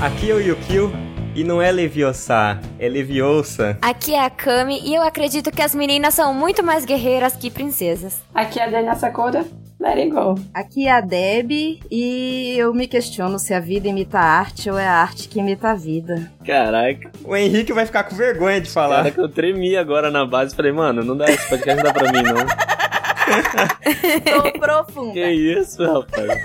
[0.00, 0.92] Aqui é o Yukio
[1.34, 3.76] e não é Leviosa, é Leviosa.
[3.82, 7.50] Aqui é a Kami e eu acredito que as meninas são muito mais guerreiras que
[7.50, 8.22] princesas.
[8.32, 9.44] Aqui é a Daniela Sakura.
[9.80, 10.36] Let it go.
[10.54, 14.78] Aqui é a Deb e eu me questiono se a vida imita a arte ou
[14.78, 16.30] é a arte que imita a vida.
[16.46, 17.10] Caraca.
[17.24, 18.98] O Henrique vai ficar com vergonha de falar.
[18.98, 20.54] Caraca, eu tremi agora na base.
[20.54, 22.36] Falei, mano, não dá, esse podcast não dá pra mim, não.
[24.24, 25.12] Tô profunda.
[25.12, 26.40] Que isso, rapaz.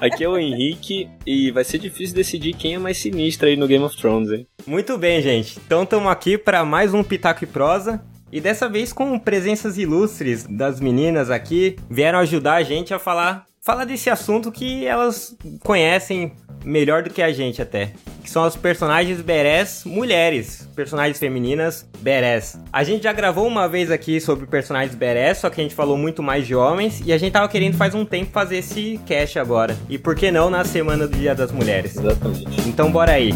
[0.00, 3.68] Aqui é o Henrique e vai ser difícil decidir quem é mais sinistro aí no
[3.68, 4.46] Game of Thrones, hein?
[4.66, 5.58] Muito bem, gente.
[5.64, 8.02] Então estamos aqui para mais um Pitaco e Prosa.
[8.32, 13.44] E dessa vez com presenças ilustres das meninas aqui, vieram ajudar a gente a falar,
[13.60, 16.32] falar desse assunto que elas conhecem
[16.64, 17.92] melhor do que a gente até.
[18.22, 22.58] Que são os personagens berés mulheres, personagens femininas berés.
[22.72, 25.98] A gente já gravou uma vez aqui sobre personagens berés, só que a gente falou
[25.98, 29.38] muito mais de homens e a gente tava querendo faz um tempo fazer esse cast
[29.38, 29.76] agora.
[29.90, 31.96] E por que não na semana do Dia das Mulheres?
[31.98, 32.66] Exatamente.
[32.66, 33.34] Então bora aí.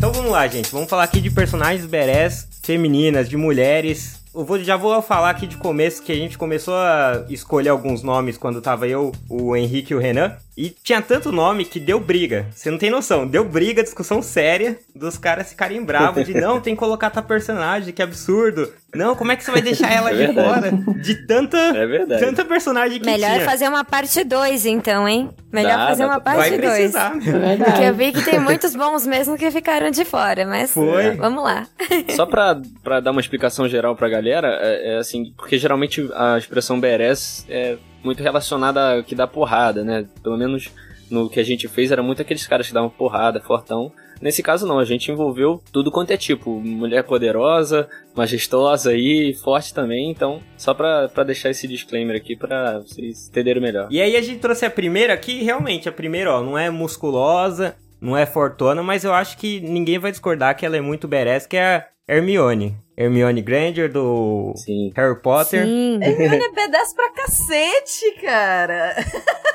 [0.00, 0.72] Então vamos lá, gente.
[0.72, 4.22] Vamos falar aqui de personagens berés femininas, de mulheres.
[4.34, 8.02] Eu vou, já vou falar aqui de começo que a gente começou a escolher alguns
[8.02, 10.34] nomes quando tava eu, o Henrique e o Renan.
[10.60, 12.46] E tinha tanto nome que deu briga.
[12.54, 13.26] Você não tem noção.
[13.26, 17.94] Deu briga, discussão séria dos caras ficarem bravos de não, tem que colocar tua personagem,
[17.94, 18.70] que absurdo.
[18.94, 20.70] Não, como é que você vai deixar ela É de fora?
[21.00, 22.22] De tanta, É verdade.
[22.22, 23.44] tanta personagem que Melhor tinha.
[23.46, 25.30] fazer uma parte 2, então, hein?
[25.50, 26.60] Melhor Dá, fazer dá uma parte 2.
[26.60, 27.36] precisar, meu.
[27.42, 27.56] É.
[27.56, 31.12] Porque eu vi que tem muitos bons mesmo que ficaram de fora, mas Foi.
[31.12, 31.66] vamos lá.
[32.14, 36.36] Só pra, pra dar uma explicação geral pra galera, é, é assim, porque geralmente a
[36.36, 40.06] expressão badass é muito relacionada a que dá porrada, né?
[40.22, 40.70] Pelo menos
[41.10, 43.92] no que a gente fez era muito aqueles caras que davam porrada, fortão.
[44.20, 49.72] Nesse caso não, a gente envolveu tudo quanto é tipo, mulher poderosa, majestosa e forte
[49.72, 53.88] também, então só pra, pra deixar esse disclaimer aqui pra vocês entenderem melhor.
[53.90, 57.74] E aí a gente trouxe a primeira aqui, realmente, a primeira, ó, não é musculosa,
[57.98, 61.46] não é fortona, mas eu acho que ninguém vai discordar que ela é muito badass,
[61.46, 62.76] que é a Hermione.
[63.00, 65.64] Hermione Granger, do Sim, Harry Potter.
[65.64, 65.98] Sim.
[66.04, 68.94] Hermione é badass pra cacete, cara.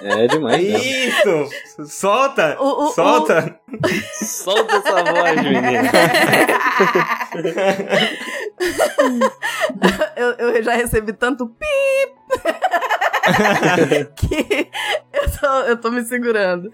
[0.02, 0.62] é demais.
[0.64, 0.80] mesmo.
[0.80, 1.50] Isso!
[1.86, 2.58] Solta!
[2.60, 3.60] O- o- Solta!
[4.14, 5.92] Solta essa voz, menina.
[10.16, 12.16] eu, eu já recebi tanto pip
[14.16, 14.70] que
[15.14, 16.70] eu tô, eu tô me segurando.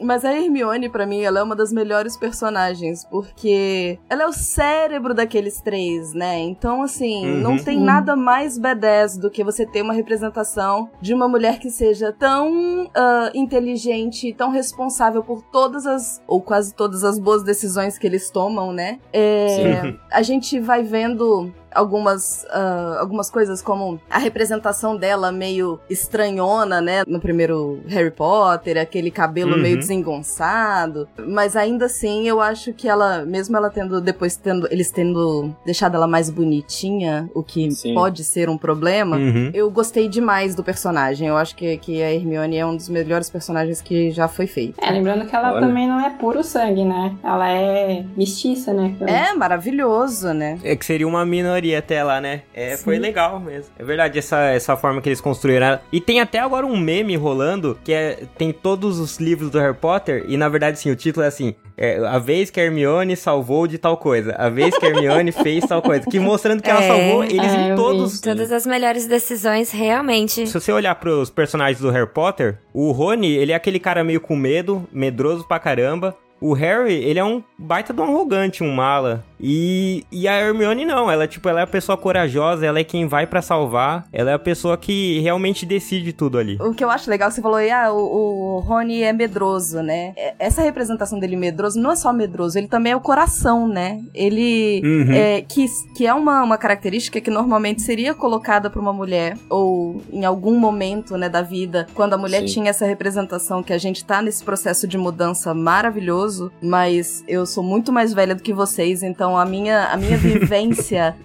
[0.00, 4.32] Mas a Hermione, pra mim, ela é uma das melhores personagens, porque ela é o
[4.32, 6.38] cérebro daqueles três, né?
[6.40, 7.40] Então, assim, Uhum.
[7.40, 11.70] não tem nada mais badass do que você ter uma representação de uma mulher que
[11.70, 17.96] seja tão ah, inteligente, tão responsável por todas as, ou quase todas as boas decisões
[17.96, 18.98] que eles tomam, né?
[19.12, 19.46] É,
[19.82, 19.98] Sim.
[20.10, 27.02] a gente vai vendo algumas, ah, algumas coisas como a representação dela meio estranhona, né?
[27.06, 29.62] No primeiro Harry Potter, aquele cabelo Uhum.
[29.62, 31.08] meio desengonçado.
[31.28, 35.94] Mas ainda assim, eu acho que ela, mesmo ela tendo, depois tendo, eles tendo deixado
[35.96, 37.94] ela mais bonitinha, o que Sim.
[37.94, 39.16] pode ser um problema.
[39.16, 39.50] Uhum.
[39.54, 41.28] Eu gostei demais do personagem.
[41.28, 44.74] Eu acho que, que a Hermione é um dos melhores personagens que já foi feito.
[44.82, 45.66] É, lembrando que ela Olha.
[45.66, 47.14] também não é puro sangue, né?
[47.22, 48.94] Ela é mestiça, né?
[49.06, 50.58] É maravilhoso, né?
[50.62, 52.42] É que seria uma minoria até lá, né?
[52.54, 53.72] É, foi legal mesmo.
[53.78, 55.66] É verdade, essa, essa forma que eles construíram.
[55.66, 55.82] ela.
[55.92, 59.76] E tem até agora um meme rolando que é, tem todos os livros do Harry
[59.76, 60.24] Potter.
[60.28, 63.66] E na verdade, sim, o título é assim: é, A vez que a Hermione salvou
[63.66, 64.32] de tal coisa.
[64.38, 66.04] A vez que a Hermione fez tal coisa.
[66.10, 68.20] Que mostrando que ela É, salvou eles é, em todos.
[68.20, 70.46] Todas as melhores decisões, realmente.
[70.46, 74.20] Se você olhar pros personagens do Harry Potter, o Rony, ele é aquele cara meio
[74.20, 76.16] com medo, medroso pra caramba.
[76.40, 79.24] O Harry, ele é um baita de um arrogante, um mala.
[79.42, 83.06] E, e a Hermione não, ela tipo, ela é a pessoa corajosa, ela é quem
[83.06, 86.56] vai pra salvar, ela é a pessoa que realmente decide tudo ali.
[86.60, 90.12] O que eu acho legal, você falou aí, ah, o, o Rony é medroso, né?
[90.16, 94.00] É- Essa representação dele medroso não é só medroso, ele também é o coração, né?
[94.14, 95.12] Ele Uhum.
[95.12, 95.66] é, que,
[95.96, 100.58] que é uma, uma característica que normalmente seria colocada pra uma mulher, ou em algum
[100.58, 102.46] momento, né, da vida, quando a mulher Sim.
[102.54, 107.62] tinha essa representação que a gente tá nesse processo de mudança maravilhoso, mas eu sou
[107.64, 111.16] muito mais velha do que vocês, então a minha, a minha vivência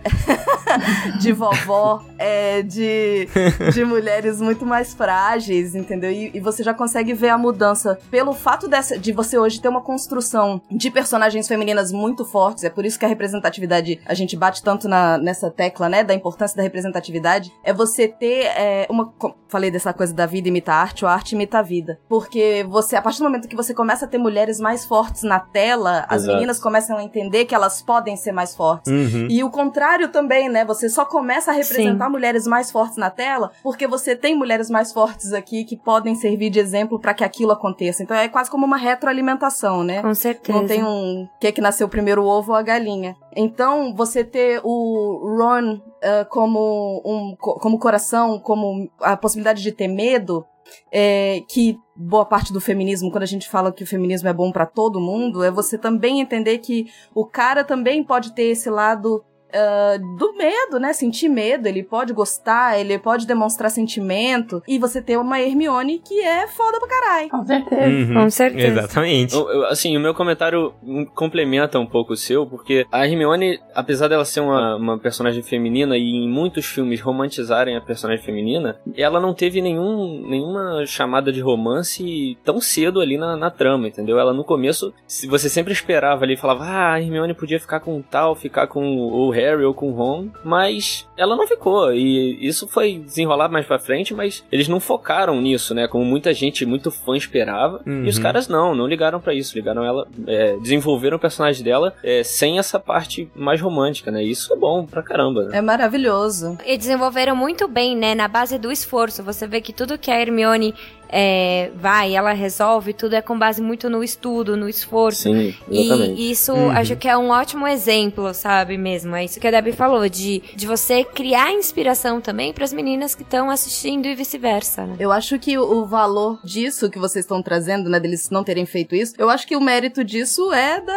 [1.20, 3.28] de vovó é de,
[3.74, 6.12] de mulheres muito mais frágeis, entendeu?
[6.12, 9.70] E, e você já consegue ver a mudança pelo fato dessa, de você hoje ter
[9.70, 12.64] uma construção de personagens femininas muito fortes.
[12.64, 16.04] É por isso que a representatividade, a gente bate tanto na, nessa tecla, né?
[16.04, 17.52] Da importância da representatividade.
[17.64, 19.14] É você ter é, uma.
[19.48, 22.00] Falei dessa coisa da vida imita a arte, ou a arte imita a vida.
[22.10, 25.40] Porque você, a partir do momento que você começa a ter mulheres mais fortes na
[25.40, 26.34] tela, as Exato.
[26.34, 28.92] meninas começam a entender que elas podem podem ser mais fortes.
[28.92, 29.28] Uhum.
[29.30, 30.64] E o contrário também, né?
[30.66, 34.94] Você só começa a representar mulheres mais fortes na tela porque você tem mulheres mais
[34.94, 38.04] fortes aqui que podem servir de exemplo para que aquilo aconteça.
[38.04, 40.02] Então é quase como uma retroalimentação, né?
[40.02, 40.58] Com certeza.
[40.58, 43.16] Não tem um que é que nasceu primeiro o ovo ou a galinha.
[43.36, 49.88] Então, você ter o Ron uh, como um como coração, como a possibilidade de ter
[49.88, 50.46] medo,
[50.92, 54.52] é, que boa parte do feminismo, quando a gente fala que o feminismo é bom
[54.52, 59.24] para todo mundo, é você também entender que o cara também pode ter esse lado
[59.48, 60.92] Uh, do medo, né?
[60.94, 61.68] Sentir medo.
[61.68, 64.62] Ele pode gostar, ele pode demonstrar sentimento.
[64.68, 67.30] E você ter uma Hermione que é foda pra caralho.
[67.30, 67.88] Com certeza.
[67.88, 68.14] Uhum.
[68.14, 68.68] Com certeza.
[68.80, 69.34] Exatamente.
[69.36, 70.74] Eu- eu- assim, o meu comentário
[71.16, 75.98] complementa um pouco o seu, porque a Hermione, apesar dela ser uma, uma personagem feminina
[75.98, 81.40] e em muitos filmes romantizarem a personagem feminina, ela não teve nenhum, nenhuma chamada de
[81.40, 84.20] romance tão cedo ali na, na trama, entendeu?
[84.20, 88.02] Ela no começo, se você sempre esperava ali, falava, ah, a Hermione podia ficar com
[88.02, 92.68] tal, ficar com o Harry ou com o Ron, mas ela não ficou, e isso
[92.68, 95.88] foi desenrolar mais pra frente, mas eles não focaram nisso, né?
[95.88, 98.24] Como muita gente, muito fã esperava, e os Uhum.
[98.24, 102.58] caras não, não ligaram pra isso, ligaram ela, é, desenvolveram o personagem dela é, sem
[102.60, 104.24] essa parte mais romântica, né?
[104.24, 105.58] Isso é bom pra caramba, né?
[105.58, 106.58] É maravilhoso.
[106.66, 108.14] E desenvolveram muito bem, né?
[108.16, 109.24] Na base do esforço.
[109.24, 110.74] Você vê que tudo que a Hermione
[111.10, 115.24] é, vai, ela resolve, tudo é com base muito no estudo, no esforço.
[115.24, 116.22] Sim, exatamente.
[116.22, 116.72] E isso Uhum.
[116.72, 119.16] acho que é um ótimo exemplo, sabe mesmo?
[119.16, 123.14] É isso que a Debbie falou, de, de você criar inspiração também para as meninas
[123.16, 124.96] que estão assistindo e vice-versa, né?
[125.00, 128.66] Eu acho que o o valor disso que vocês estão trazendo, né, deles não terem
[128.66, 130.94] feito isso, eu acho que o mérito disso é da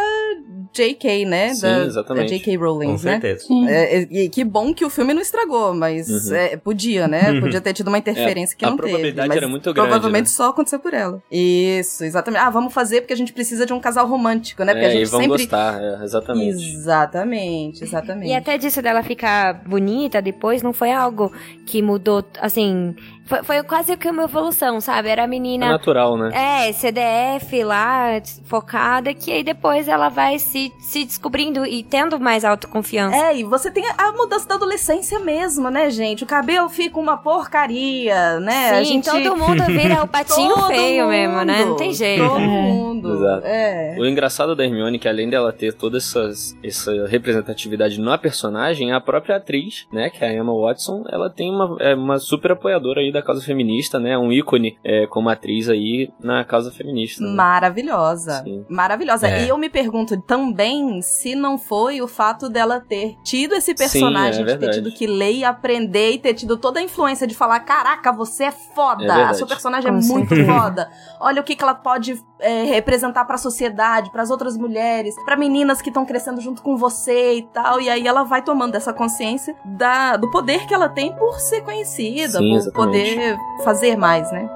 [0.73, 1.55] J.K., né?
[1.55, 2.31] Sim, da, exatamente.
[2.31, 2.57] da J.K.
[2.57, 2.99] Rowling, Com né?
[2.99, 3.45] certeza.
[3.47, 3.69] Sim.
[3.69, 6.35] É, é, e que bom que o filme não estragou, mas Uhum.
[6.35, 7.31] é, podia, né?
[7.33, 7.41] Uhum.
[7.41, 9.29] Podia ter tido uma interferência É, que a não probabilidade teve.
[9.29, 10.31] mas era muito grande, Provavelmente né?
[10.31, 11.23] só aconteceu por ela.
[11.31, 12.41] Isso, exatamente.
[12.43, 14.73] Ah, vamos fazer porque a gente precisa de um casal romântico, né?
[14.73, 15.37] Porque é, a e gente vão sempre.
[15.39, 16.65] gostar, é, exatamente.
[16.75, 18.29] Exatamente, exatamente.
[18.31, 21.33] E até disso dela ficar bonita depois não foi algo
[21.67, 22.95] que mudou, assim.
[23.27, 25.09] Foi, foi quase que uma evolução, sabe?
[25.09, 25.69] Era a É menina.
[25.69, 26.31] natural, né?
[26.69, 32.45] É, CDF lá, focada, que aí depois ela vai se, se descobrindo e tendo mais
[32.45, 33.17] autoconfiança.
[33.17, 36.25] É, e você tem a mudança da adolescência mesmo, né, gente?
[36.25, 38.71] O cabelo fica uma porcaria, né?
[38.71, 39.11] a Sim, gente...
[39.11, 41.65] todo mundo vira o patinho Todo feio mundo, mesmo, né?
[41.65, 42.27] Não tem jeito.
[42.27, 43.15] Todo mundo.
[43.15, 43.47] Exato.
[43.47, 43.97] É.
[43.99, 48.93] O engraçado da Hermione é que além dela ter toda essas, essa representatividade na personagem,
[48.93, 52.53] a própria atriz, né, que é a Emma Watson, ela tem uma, é uma super
[52.53, 57.25] apoiadora aí da causa feminista, né, um ícone é, como atriz aí na causa feminista.
[57.25, 57.31] né?
[57.35, 58.43] Maravilhosa.
[58.43, 58.65] Sim.
[58.69, 59.29] Maravilhosa.
[59.29, 59.45] É.
[59.45, 64.43] E eu me pergunto também se não foi o fato dela ter tido esse personagem,
[64.43, 67.35] é de ter tido que ler e aprender e ter tido toda a influência de
[67.35, 69.39] falar: caraca, você é foda, É verdade.
[69.39, 70.91] sua personagem é muito foda.
[71.21, 75.81] Olha o que, que ela pode é, representar pra sociedade, pras outras mulheres, pra meninas
[75.81, 77.81] que estão crescendo junto com você e tal.
[77.81, 81.63] E aí ela vai tomando essa consciência da, do poder que ela tem por ser
[81.63, 82.73] conhecida, Sim, por exatamente.
[82.73, 84.49] poder fazer mais, né?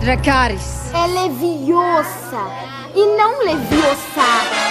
[0.00, 0.92] Dracarys.
[0.94, 2.46] É leviosa
[2.94, 4.69] e não leviosa.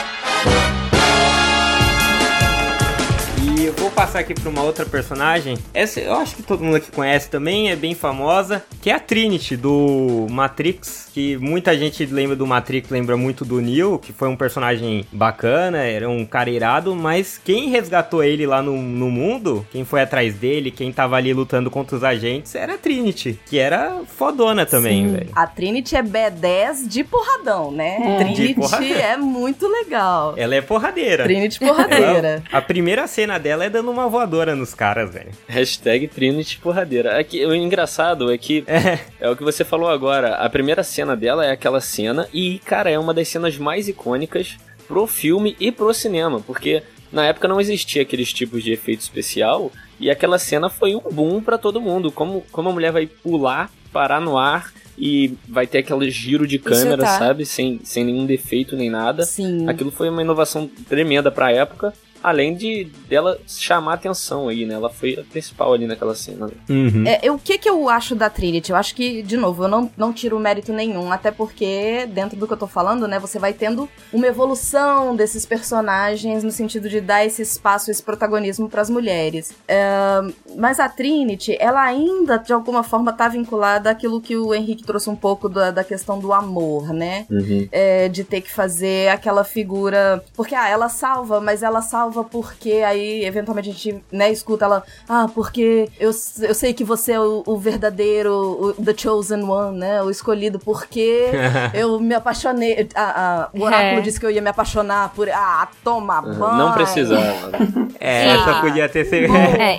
[3.59, 5.57] E eu vou passar aqui pra uma outra personagem.
[5.73, 8.99] Essa eu acho que todo mundo aqui conhece também, é bem famosa, que é a
[9.01, 14.29] Trinity do Matrix, que muita gente lembra do Matrix, lembra muito do Neo, que foi
[14.29, 19.67] um personagem bacana, era um cara irado, mas quem resgatou ele lá no, no mundo,
[19.73, 23.59] quem foi atrás dele, quem tava ali lutando contra os agentes, era a Trinity, que
[23.59, 25.13] era fodona também, Sim.
[25.15, 25.29] velho.
[25.35, 27.97] A Trinity é B10 de porradão, né?
[28.01, 28.23] É.
[28.23, 28.87] Trinity porradão.
[28.87, 30.33] é muito legal.
[30.37, 31.25] Ela é porradeira.
[31.25, 32.27] Trinity porradeira.
[32.29, 35.31] Ela- a primeira cena dela é dando uma voadora nos caras, velho.
[35.47, 37.19] Hashtag Trinity porradeira.
[37.19, 38.99] É que, o engraçado é que É.
[39.19, 40.35] é o que você falou agora.
[40.35, 44.57] A primeira cena dela é aquela cena e, cara, é uma das cenas mais icônicas
[44.87, 49.71] pro filme e pro cinema, porque na época não existia aqueles tipos de efeito especial
[49.99, 52.11] e aquela cena foi um boom pra todo mundo.
[52.11, 56.59] Como, como a mulher vai pular, parar no ar e vai ter aquele giro de
[56.59, 57.17] câmera, tá.
[57.17, 57.45] sabe?
[57.45, 59.23] Sem, sem nenhum defeito nem nada.
[59.23, 59.67] Sim.
[59.69, 61.93] Aquilo foi uma inovação tremenda pra época.
[62.23, 64.73] Além de dela chamar atenção aí, né?
[64.75, 66.49] Ela foi a principal ali naquela cena.
[66.69, 67.03] Uhum.
[67.07, 68.71] É, eu- o que que eu acho da Trinity?
[68.71, 72.45] Eu acho que, de novo, eu não, não tiro mérito nenhum, até porque, dentro do
[72.47, 76.99] que eu tô falando, né, você vai tendo uma evolução desses personagens no sentido de
[76.99, 79.53] dar esse espaço, esse protagonismo pras mulheres.
[79.67, 80.19] É,
[80.57, 85.09] mas a Trinity, ela ainda, de alguma forma, tá vinculada àquilo que o Henrique trouxe
[85.09, 87.25] um pouco da, da questão do amor, né?
[87.29, 87.67] Uhum.
[87.71, 90.23] é, de ter que fazer aquela figura.
[90.35, 94.65] Porque, ah, ela salva, mas ela salva salva porque aí, eventualmente, a gente, né, escuta
[94.65, 96.11] ela, ah, porque eu,
[96.41, 100.59] eu sei que você é o, o verdadeiro, o, the chosen one, né, o escolhido,
[100.59, 101.27] porque
[101.73, 104.01] eu me apaixonei, a, a, o oráculo É.
[104.01, 106.57] disse que eu ia me apaixonar por, ah, toma banho.
[106.57, 107.51] Não precisava.
[108.01, 108.29] É, Sim.
[108.29, 109.33] essa podia ter sido.
[109.59, 109.77] É,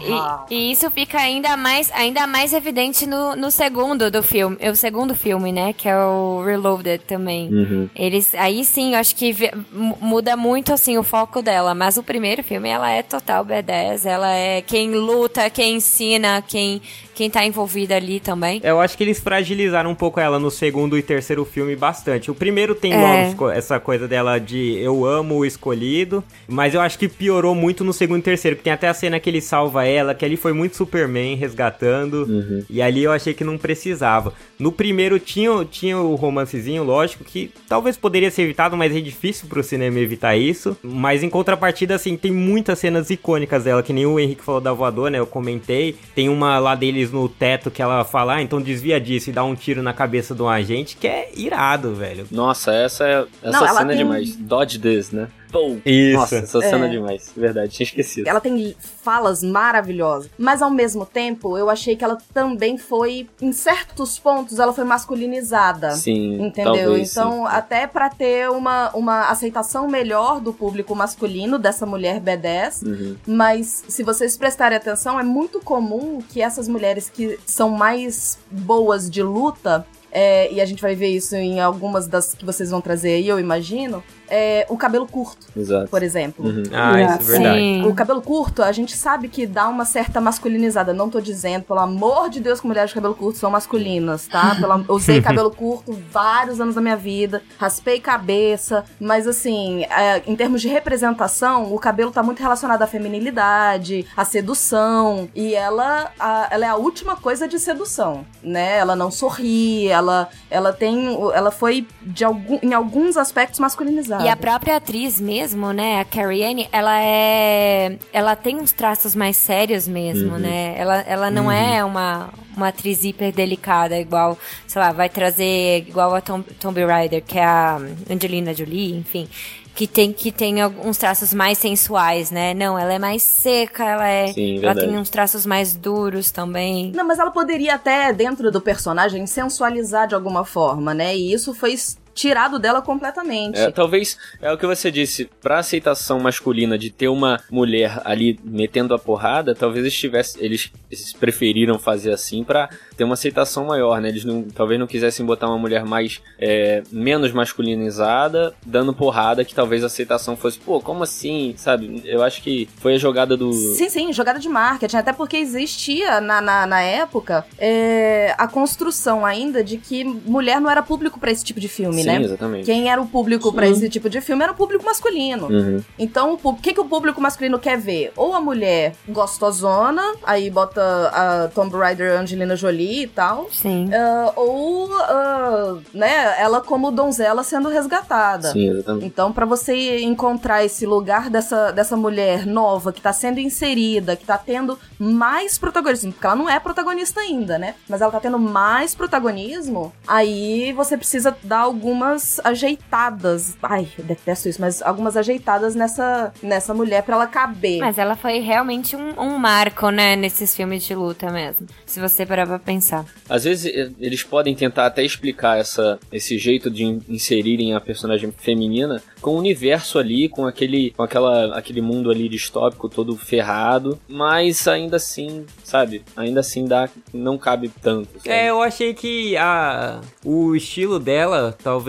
[0.50, 4.70] e, e isso fica ainda mais, ainda mais evidente no, no segundo do filme, é
[4.70, 7.48] o segundo filme, né, que é o Reloaded também.
[7.48, 7.88] Uhum.
[7.96, 9.34] Eles, aí sim, eu acho que
[9.72, 14.30] muda muito, assim, o foco dela, mas o primeiro filme, ela é total B10, ela
[14.32, 16.80] é quem luta, quem ensina, quem,
[17.14, 18.60] quem tá envolvida ali também.
[18.62, 22.30] Eu acho que eles fragilizaram um pouco ela no segundo e terceiro filme bastante.
[22.30, 22.96] O primeiro tem É.
[23.24, 27.84] lógico, essa coisa dela de eu amo o escolhido, mas eu acho que piorou muito
[27.84, 30.36] no segundo e terceiro, porque tem até a cena que ele salva ela, que ali
[30.36, 32.64] foi muito Superman resgatando, Uhum.
[32.68, 34.32] e ali eu achei que não precisava.
[34.58, 39.48] No primeiro tinha, tinha o romancezinho, lógico, que talvez poderia ser evitado, mas é difícil
[39.48, 40.76] pro cinema evitar isso.
[40.82, 44.72] Mas em contrapartida, assim, tem muitas cenas icônicas dela, que nem o Henrique falou da
[44.72, 45.18] voadora, né?
[45.18, 45.96] Eu comentei.
[46.14, 49.44] Tem uma lá deles no teto que ela fala, ah, então desvia disso e dá
[49.44, 52.26] um tiro na cabeça de um agente, que é irado, velho.
[52.30, 54.36] Nossa, essa é essa Não, cena é demais.
[54.36, 55.28] Dodge this, né?
[55.50, 55.80] Pum.
[55.84, 56.18] Isso.
[56.18, 56.70] Nossa, essa É.
[56.70, 57.32] cena é demais.
[57.36, 58.26] Verdade, tinha esquecido.
[58.28, 63.52] Ela tem falas maravilhosas, mas ao mesmo tempo eu achei que ela também foi, em
[63.52, 65.90] certos pontos, ela foi masculinizada.
[65.92, 66.72] Sim, Entendeu?
[66.74, 67.44] talvez, então, sim.
[67.48, 73.16] até pra ter uma, uma aceitação melhor do público masculino dessa mulher B10, Uhum.
[73.26, 79.10] mas se vocês prestarem atenção, é muito comum que essas mulheres que são mais boas
[79.10, 82.80] de luta, é, e a gente vai ver isso em algumas das que vocês vão
[82.80, 85.88] trazer aí, eu imagino, é o cabelo curto, Exato.
[85.88, 86.46] por exemplo.
[86.46, 86.62] Uhum.
[86.72, 87.58] Ah, isso é verdade.
[87.58, 87.86] Sim.
[87.86, 90.94] O cabelo curto, a gente sabe que dá uma certa masculinizada.
[90.94, 94.54] Não tô dizendo, pelo amor de Deus, que mulheres de cabelo curto são masculinas, tá?
[94.60, 100.36] Pela- usei cabelo curto vários anos da minha vida, raspei cabeça, mas assim, é, em
[100.36, 106.48] termos de representação, o cabelo tá muito relacionado à feminilidade, à sedução, e ela, a-
[106.50, 108.78] ela é a última coisa de sedução, né?
[108.78, 114.19] Ela não sorri, ela, ela tem, ela foi de algum, em alguns aspectos masculinizada.
[114.24, 117.98] E a própria atriz mesmo, né, a Carrie Anne, ela é.
[118.12, 120.74] Ela tem uns traços mais sérios mesmo, né?
[120.76, 126.14] Ela, ela não é uma, uma atriz hiper delicada, igual, sei lá, vai trazer igual
[126.14, 129.28] a Tom, Tomb Raider, que é a Angelina Jolie, enfim.
[129.74, 132.52] Que tem, que tem alguns traços mais sensuais, né?
[132.52, 134.32] Não, ela é mais seca, ela é.
[134.32, 134.88] Sim, ela verdade.
[134.88, 136.92] tem uns traços mais duros também.
[136.94, 141.16] Não, mas ela poderia até, dentro do personagem, sensualizar de alguma forma, né?
[141.16, 141.72] E isso foi
[142.14, 143.58] tirado dela completamente.
[143.58, 148.38] É, talvez é o que você disse, pra aceitação masculina de ter uma mulher ali
[148.44, 153.64] metendo a porrada, talvez eles tivessem, eles, eles preferiram fazer assim pra ter uma aceitação
[153.64, 154.08] maior, né?
[154.08, 159.54] Eles não, talvez não quisessem botar uma mulher mais é, menos masculinizada, dando porrada, que
[159.54, 162.02] talvez a aceitação fosse, pô, como assim, sabe?
[162.04, 164.96] Eu acho que foi a jogada do Sim, sim, jogada de marketing.
[164.96, 170.70] Até porque existia na, na, na época é, a construção ainda de que mulher não
[170.70, 172.22] era público pra esse tipo de filme, Sim, né?
[172.22, 172.66] exatamente.
[172.66, 175.48] Quem era o público pra esse tipo de filme era o público masculino.
[175.48, 175.82] Uhum.
[175.98, 178.12] Então, o que, que o público masculino quer ver?
[178.16, 183.48] Ou a mulher gostosona, aí bota a Tomb Raider Angelina Jolie e tal.
[183.50, 183.90] Sim.
[183.92, 188.52] ah, ou, ah, né, ela como donzela sendo resgatada.
[188.52, 189.06] Sim, exatamente.
[189.06, 194.24] Então, pra você encontrar esse lugar dessa, dessa mulher nova que tá sendo inserida, que
[194.24, 197.74] tá tendo mais protagonismo, porque ela não é protagonista ainda, né?
[197.88, 203.56] Mas ela tá tendo mais protagonismo, aí você precisa dar algumas ajeitadas.
[203.62, 207.78] Ai, eu detesto isso, mas algumas ajeitadas nessa, nessa mulher pra ela caber.
[207.80, 211.66] Mas ela foi realmente um, um marco, né, nesses filmes de luta mesmo.
[211.84, 213.04] Se você parar pra pensar.
[213.28, 217.80] Às vezes eh, eles podem tentar até explicar essa, esse jeito de in- inserirem a
[217.80, 223.16] personagem feminina com o universo ali, com aquele, com aquela, aquele mundo ali distópico todo
[223.16, 226.02] ferrado, mas ainda assim, sabe?
[226.16, 228.08] Ainda assim dá, não cabe tanto.
[228.18, 228.28] sabe?
[228.30, 231.79] É, eu achei que a, o estilo dela talvez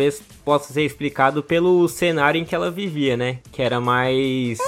[0.43, 3.39] possa ser explicado pelo cenário em que ela vivia, né?
[3.51, 4.59] Que era mais.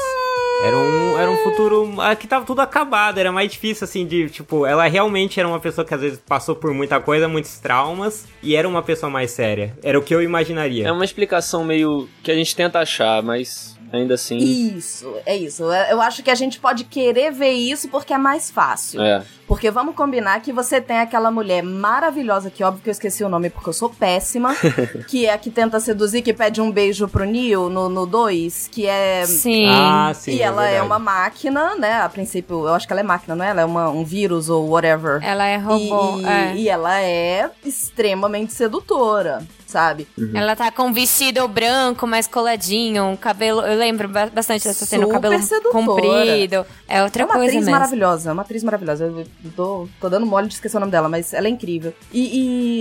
[0.63, 4.29] Era um, era um futuro ah, que tava tudo acabado, era mais difícil assim de,
[4.29, 8.25] tipo, ela realmente era uma pessoa que às vezes passou por muita coisa, muitos traumas,
[8.41, 9.75] e era uma pessoa mais séria.
[9.83, 10.87] Era o que eu imaginaria.
[10.87, 14.37] É uma explicação meio que a gente tenta achar, mas ainda assim.
[14.37, 15.63] Isso, é isso.
[15.63, 19.01] Eu acho que a gente pode querer ver isso porque é mais fácil.
[19.01, 23.23] É, Porque vamos combinar que você tem aquela mulher maravilhosa, que óbvio que eu esqueci
[23.23, 24.55] o nome porque eu sou péssima,
[25.07, 28.87] que é a que tenta seduzir, que pede um beijo pro Neil no 2, que
[28.87, 29.25] é.
[29.25, 29.67] Sim.
[29.69, 30.31] Ah, sim.
[30.31, 30.87] e ela é verdade.
[30.87, 32.01] uma máquina, né?
[32.01, 33.49] A princípio, eu acho que ela é máquina, não é?
[33.49, 35.19] Ela é uma, um vírus ou whatever.
[35.23, 36.19] Ela é robô.
[36.19, 36.55] E, é.
[36.55, 39.45] e ela é extremamente sedutora.
[39.73, 40.07] Sabe?
[40.33, 43.61] Ela tá com um vestido branco, mais coladinho, um cabelo.
[43.61, 45.73] Eu lembro ba- bastante dessa cena, o cabelo sedutora.
[45.73, 46.65] comprido.
[46.87, 47.71] É outra é uma coisa atriz mesmo.
[47.71, 49.05] maravilhosa, é uma atriz maravilhosa.
[49.05, 49.25] Eu
[49.55, 51.93] tô, tô dando mole de esquecer o nome dela, mas ela é incrível.
[52.11, 52.21] E,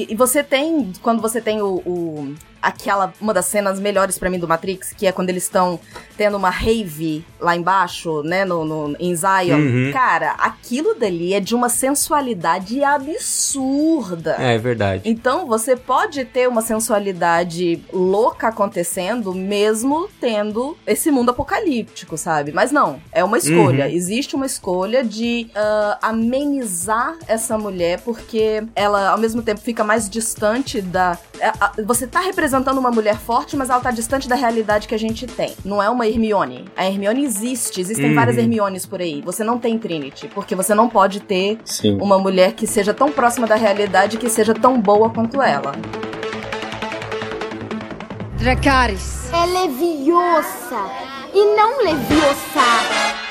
[0.06, 4.30] e- e você tem, quando você tem o, o- aquela, uma das cenas melhores pra
[4.30, 5.80] mim do Matrix, que é quando eles estão
[6.16, 9.58] tendo uma rave lá embaixo, né, no, no- em Zion.
[9.58, 9.90] Uhum.
[9.92, 14.36] Cara, aquilo dali é de uma sensualidade absurda.
[14.38, 15.02] É verdade.
[15.04, 22.52] Então, você pode ter uma sensualidade louca acontecendo, mesmo tendo esse mundo apocalíptico, sabe?
[22.52, 23.86] Mas não, é uma escolha.
[23.86, 23.90] Uhum.
[23.90, 30.08] Existe uma escolha de ah, amenizar essa mulher, porque ela, ao mesmo tempo, fica mais
[30.08, 31.18] distante da.
[31.40, 34.98] é, Você tá representando uma mulher forte, mas ela tá distante da realidade que a
[34.98, 35.54] gente tem.
[35.64, 36.64] Não é uma Hermione.
[36.76, 38.14] A Hermione existe, existem Uhum.
[38.14, 39.22] várias Hermiones por aí.
[39.24, 41.98] Você não tem Trinity, porque você não pode ter Sim.
[42.00, 45.72] uma mulher que seja tão próxima da realidade que seja tão boa quanto ela.
[48.38, 49.30] Dracarys.
[49.32, 50.80] É leviosa
[51.32, 53.21] e não leviosa.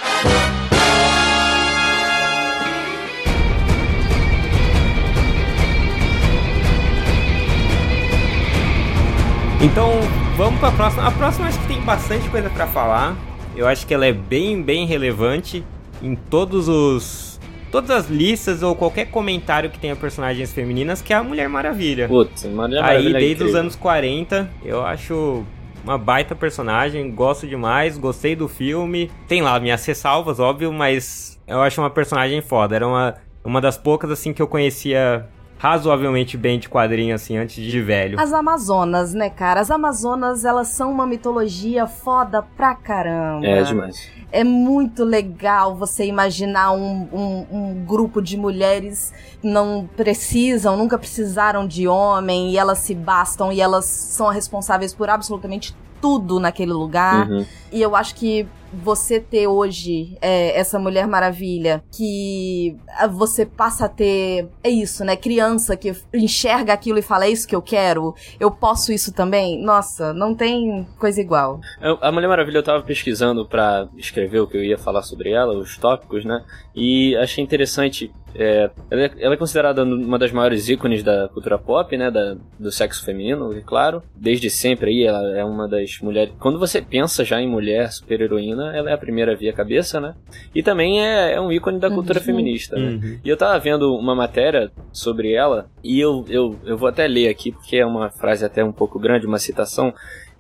[9.63, 9.91] Então,
[10.35, 11.07] vamos pra próxima.
[11.07, 13.15] A próxima acho que tem bastante coisa pra falar.
[13.55, 15.63] Eu acho que ela é bem, bem relevante
[16.01, 17.39] em todos os.
[17.71, 22.07] Todas as listas ou qualquer comentário que tenha personagens femininas, que é a Mulher Maravilha.
[22.07, 25.45] Putz, Mulher Aí, Maravilha é desde os anos 40, eu acho
[25.83, 29.09] uma baita personagem, gosto demais, gostei do filme.
[29.27, 32.75] Tem lá minhas ressalvas, óbvio, mas eu acho uma personagem foda.
[32.75, 35.29] Era uma, uma das poucas, assim, que eu conhecia
[35.61, 38.19] razoavelmente bem de quadrinho, assim, antes de velho.
[38.19, 39.61] As Amazonas, né, cara?
[39.61, 43.45] As Amazonas, elas são uma mitologia foda pra caramba.
[43.45, 44.09] É demais.
[44.31, 50.97] É muito legal você imaginar um, um, um grupo de mulheres que não precisam, nunca
[50.97, 56.73] precisaram de homem, e elas se bastam, e elas são responsáveis por absolutamente tudo naquele
[56.73, 57.29] lugar.
[57.29, 57.45] Uhum.
[57.71, 63.85] E eu acho que você ter hoje é, essa Mulher Maravilha, que ah, você passa
[63.85, 64.47] a ter.
[64.63, 65.15] É isso, né?
[65.15, 69.61] Criança que enxerga aquilo e fala: é isso que eu quero, eu posso isso também.
[69.61, 71.59] Nossa, não tem coisa igual.
[72.01, 75.57] A Mulher Maravilha eu tava pesquisando pra escrever o que eu ia falar sobre ela,
[75.57, 76.43] os tópicos, né?
[76.75, 78.11] E achei interessante.
[78.35, 82.09] É, ela, é, ela é considerada uma das maiores ícones da cultura pop, né?
[82.09, 84.01] Da, do sexo feminino, é claro.
[84.15, 86.33] Desde sempre aí, ela é uma das mulheres.
[86.39, 89.99] Quando você pensa já em mulher super-heroína, ela é a primeira a vir à cabeça,
[89.99, 90.15] né?
[90.53, 92.25] E também é, é um ícone da cultura Uhum.
[92.25, 92.91] feminista, né?
[92.91, 93.19] Uhum.
[93.23, 97.29] E eu tava vendo uma matéria sobre ela, e eu, eu, eu vou até ler
[97.29, 99.93] aqui, porque é uma frase até um pouco grande, uma citação,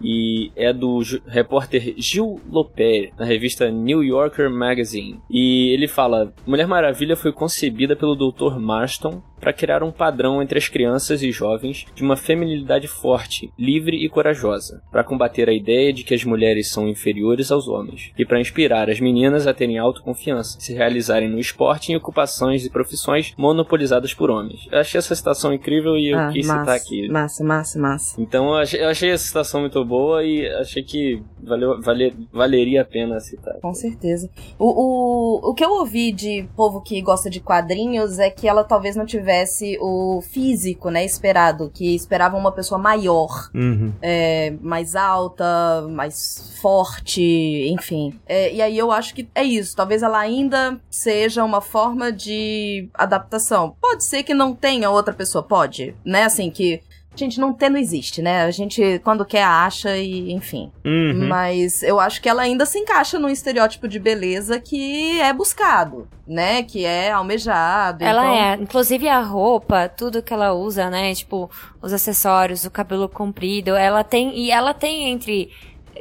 [0.03, 5.19] e é do repórter Gil Lopez, na revista New Yorker Magazine.
[5.29, 8.59] E ele fala: Mulher Maravilha foi concebida pelo Dr.
[8.59, 13.97] Marston para criar um padrão entre as crianças e jovens de uma feminilidade forte, livre
[13.97, 18.23] e corajosa, para combater a ideia de que as mulheres são inferiores aos homens, e
[18.25, 23.33] para inspirar as meninas a terem autoconfiança, se realizarem no esporte em ocupações e profissões
[23.37, 24.67] monopolizadas por homens.
[24.71, 27.07] Eu achei essa citação incrível e eu Ah, quis citar aqui.
[27.09, 28.21] Massa, massa, massa.
[28.21, 32.81] Então eu achei, eu achei essa citação muito boa e achei que valeu, vale- valeria
[32.83, 33.55] a pena citar.
[33.61, 34.29] Com certeza.
[34.59, 38.63] O, o, o que eu ouvi de povo que gosta de quadrinhos é que ela
[38.63, 39.30] talvez não tivesse
[39.79, 41.69] o físico, né, esperado.
[41.73, 43.93] Que esperava uma pessoa maior, Uhum.
[44.01, 45.45] é, mais alta,
[45.89, 47.21] mais forte,
[47.69, 48.19] enfim.
[48.27, 49.75] É, e aí eu acho que é isso.
[49.75, 53.75] Talvez ela ainda seja uma forma de adaptação.
[53.81, 56.23] Pode ser que não tenha outra pessoa, pode, né?
[56.23, 56.81] Assim, que.
[57.13, 58.43] Gente, não ter não existe, né?
[58.43, 60.71] A gente, quando quer, acha e, enfim.
[60.85, 61.27] Uhum.
[61.27, 66.07] Mas eu acho que ela ainda se encaixa num estereótipo de beleza que é buscado,
[66.25, 66.63] né?
[66.63, 68.03] Que é almejado.
[68.03, 68.35] Ela então...
[68.35, 71.13] é, inclusive a roupa, tudo que ela usa, né?
[71.13, 74.37] Tipo, os acessórios, o cabelo comprido, ela tem.
[74.37, 75.51] E ela tem entre.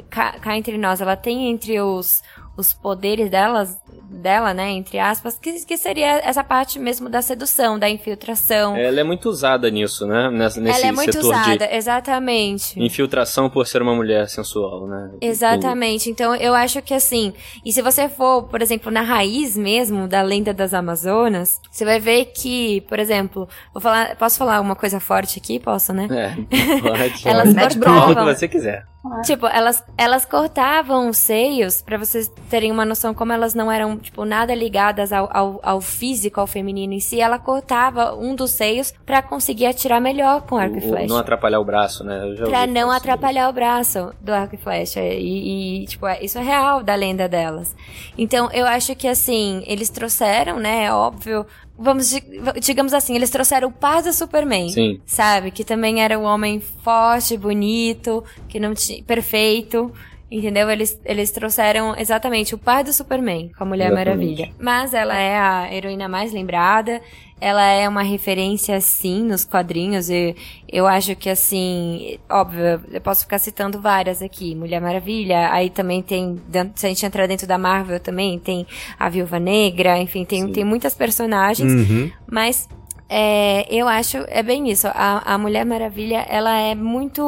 [0.09, 2.23] Cá, cá entre nós, ela tem entre os,
[2.61, 3.77] os poderes delas,
[4.09, 4.69] dela, né?
[4.69, 8.75] Entre aspas, que, que seria essa parte mesmo da sedução, da infiltração.
[8.77, 10.29] Ela é muito usada nisso, né?
[10.29, 12.79] Nessa, nesse ela é muito setor usada, exatamente.
[12.79, 15.11] infiltração por ser uma mulher sensual, né?
[15.19, 16.09] Exatamente.
[16.09, 17.33] Então, eu acho que assim,
[17.65, 21.99] e se você for, por exemplo, na raiz mesmo da lenda das Amazonas, você vai
[21.99, 26.07] ver que, por exemplo, vou falar, posso falar uma coisa forte aqui, posso, né?
[26.11, 26.35] É,
[26.79, 27.27] pode.
[27.27, 27.79] Elas pode.
[27.79, 28.11] cortavam.
[28.11, 28.90] O que você quiser.
[29.25, 33.97] Tipo, elas, elas cortavam os seios, pra vocês terem uma noção como elas não eram,
[33.97, 37.19] tipo, nada ligadas ao, ao, ao físico, ao feminino em si.
[37.19, 41.07] Ela cortava um dos seios pra conseguir atirar melhor com arco e O- flecha.
[41.07, 42.21] Não atrapalhar o braço, né?
[42.47, 44.99] Pra não sobre atrapalhar o braço do arco e flecha.
[45.01, 47.75] E, e, tipo, é- isso é real da lenda delas.
[48.17, 51.45] Então, eu acho que, assim, eles trouxeram, né, é óbvio,
[51.77, 52.23] vamos, di-
[52.61, 54.69] digamos assim, eles trouxeram o par do Superman.
[54.69, 54.99] Sim.
[55.05, 55.51] Sabe?
[55.51, 59.03] Que também era um homem forte, bonito, que não tinha.
[59.03, 59.91] perfeito.
[60.31, 60.69] Entendeu?
[60.69, 64.07] Eles, eles trouxeram exatamente o par do Superman com a Mulher Exatamente.
[64.17, 64.49] Maravilha.
[64.57, 67.01] Mas ela é a heroína mais lembrada.
[67.41, 70.09] Ela é uma referência, sim, nos quadrinhos.
[70.09, 70.33] E
[70.71, 74.55] eu acho que, assim, óbvio, eu posso ficar citando várias aqui.
[74.55, 78.65] Mulher Maravilha, aí também tem, dentro- se a gente entrar dentro da Marvel também, tem
[78.97, 80.51] a Viúva Negra, enfim, tem, Sim.
[80.53, 81.71] tem muitas personagens.
[81.89, 82.09] Uhum.
[82.31, 82.69] Mas
[83.13, 84.87] é, eu acho, é bem isso.
[84.87, 87.21] A, a Mulher Maravilha, ela é muito.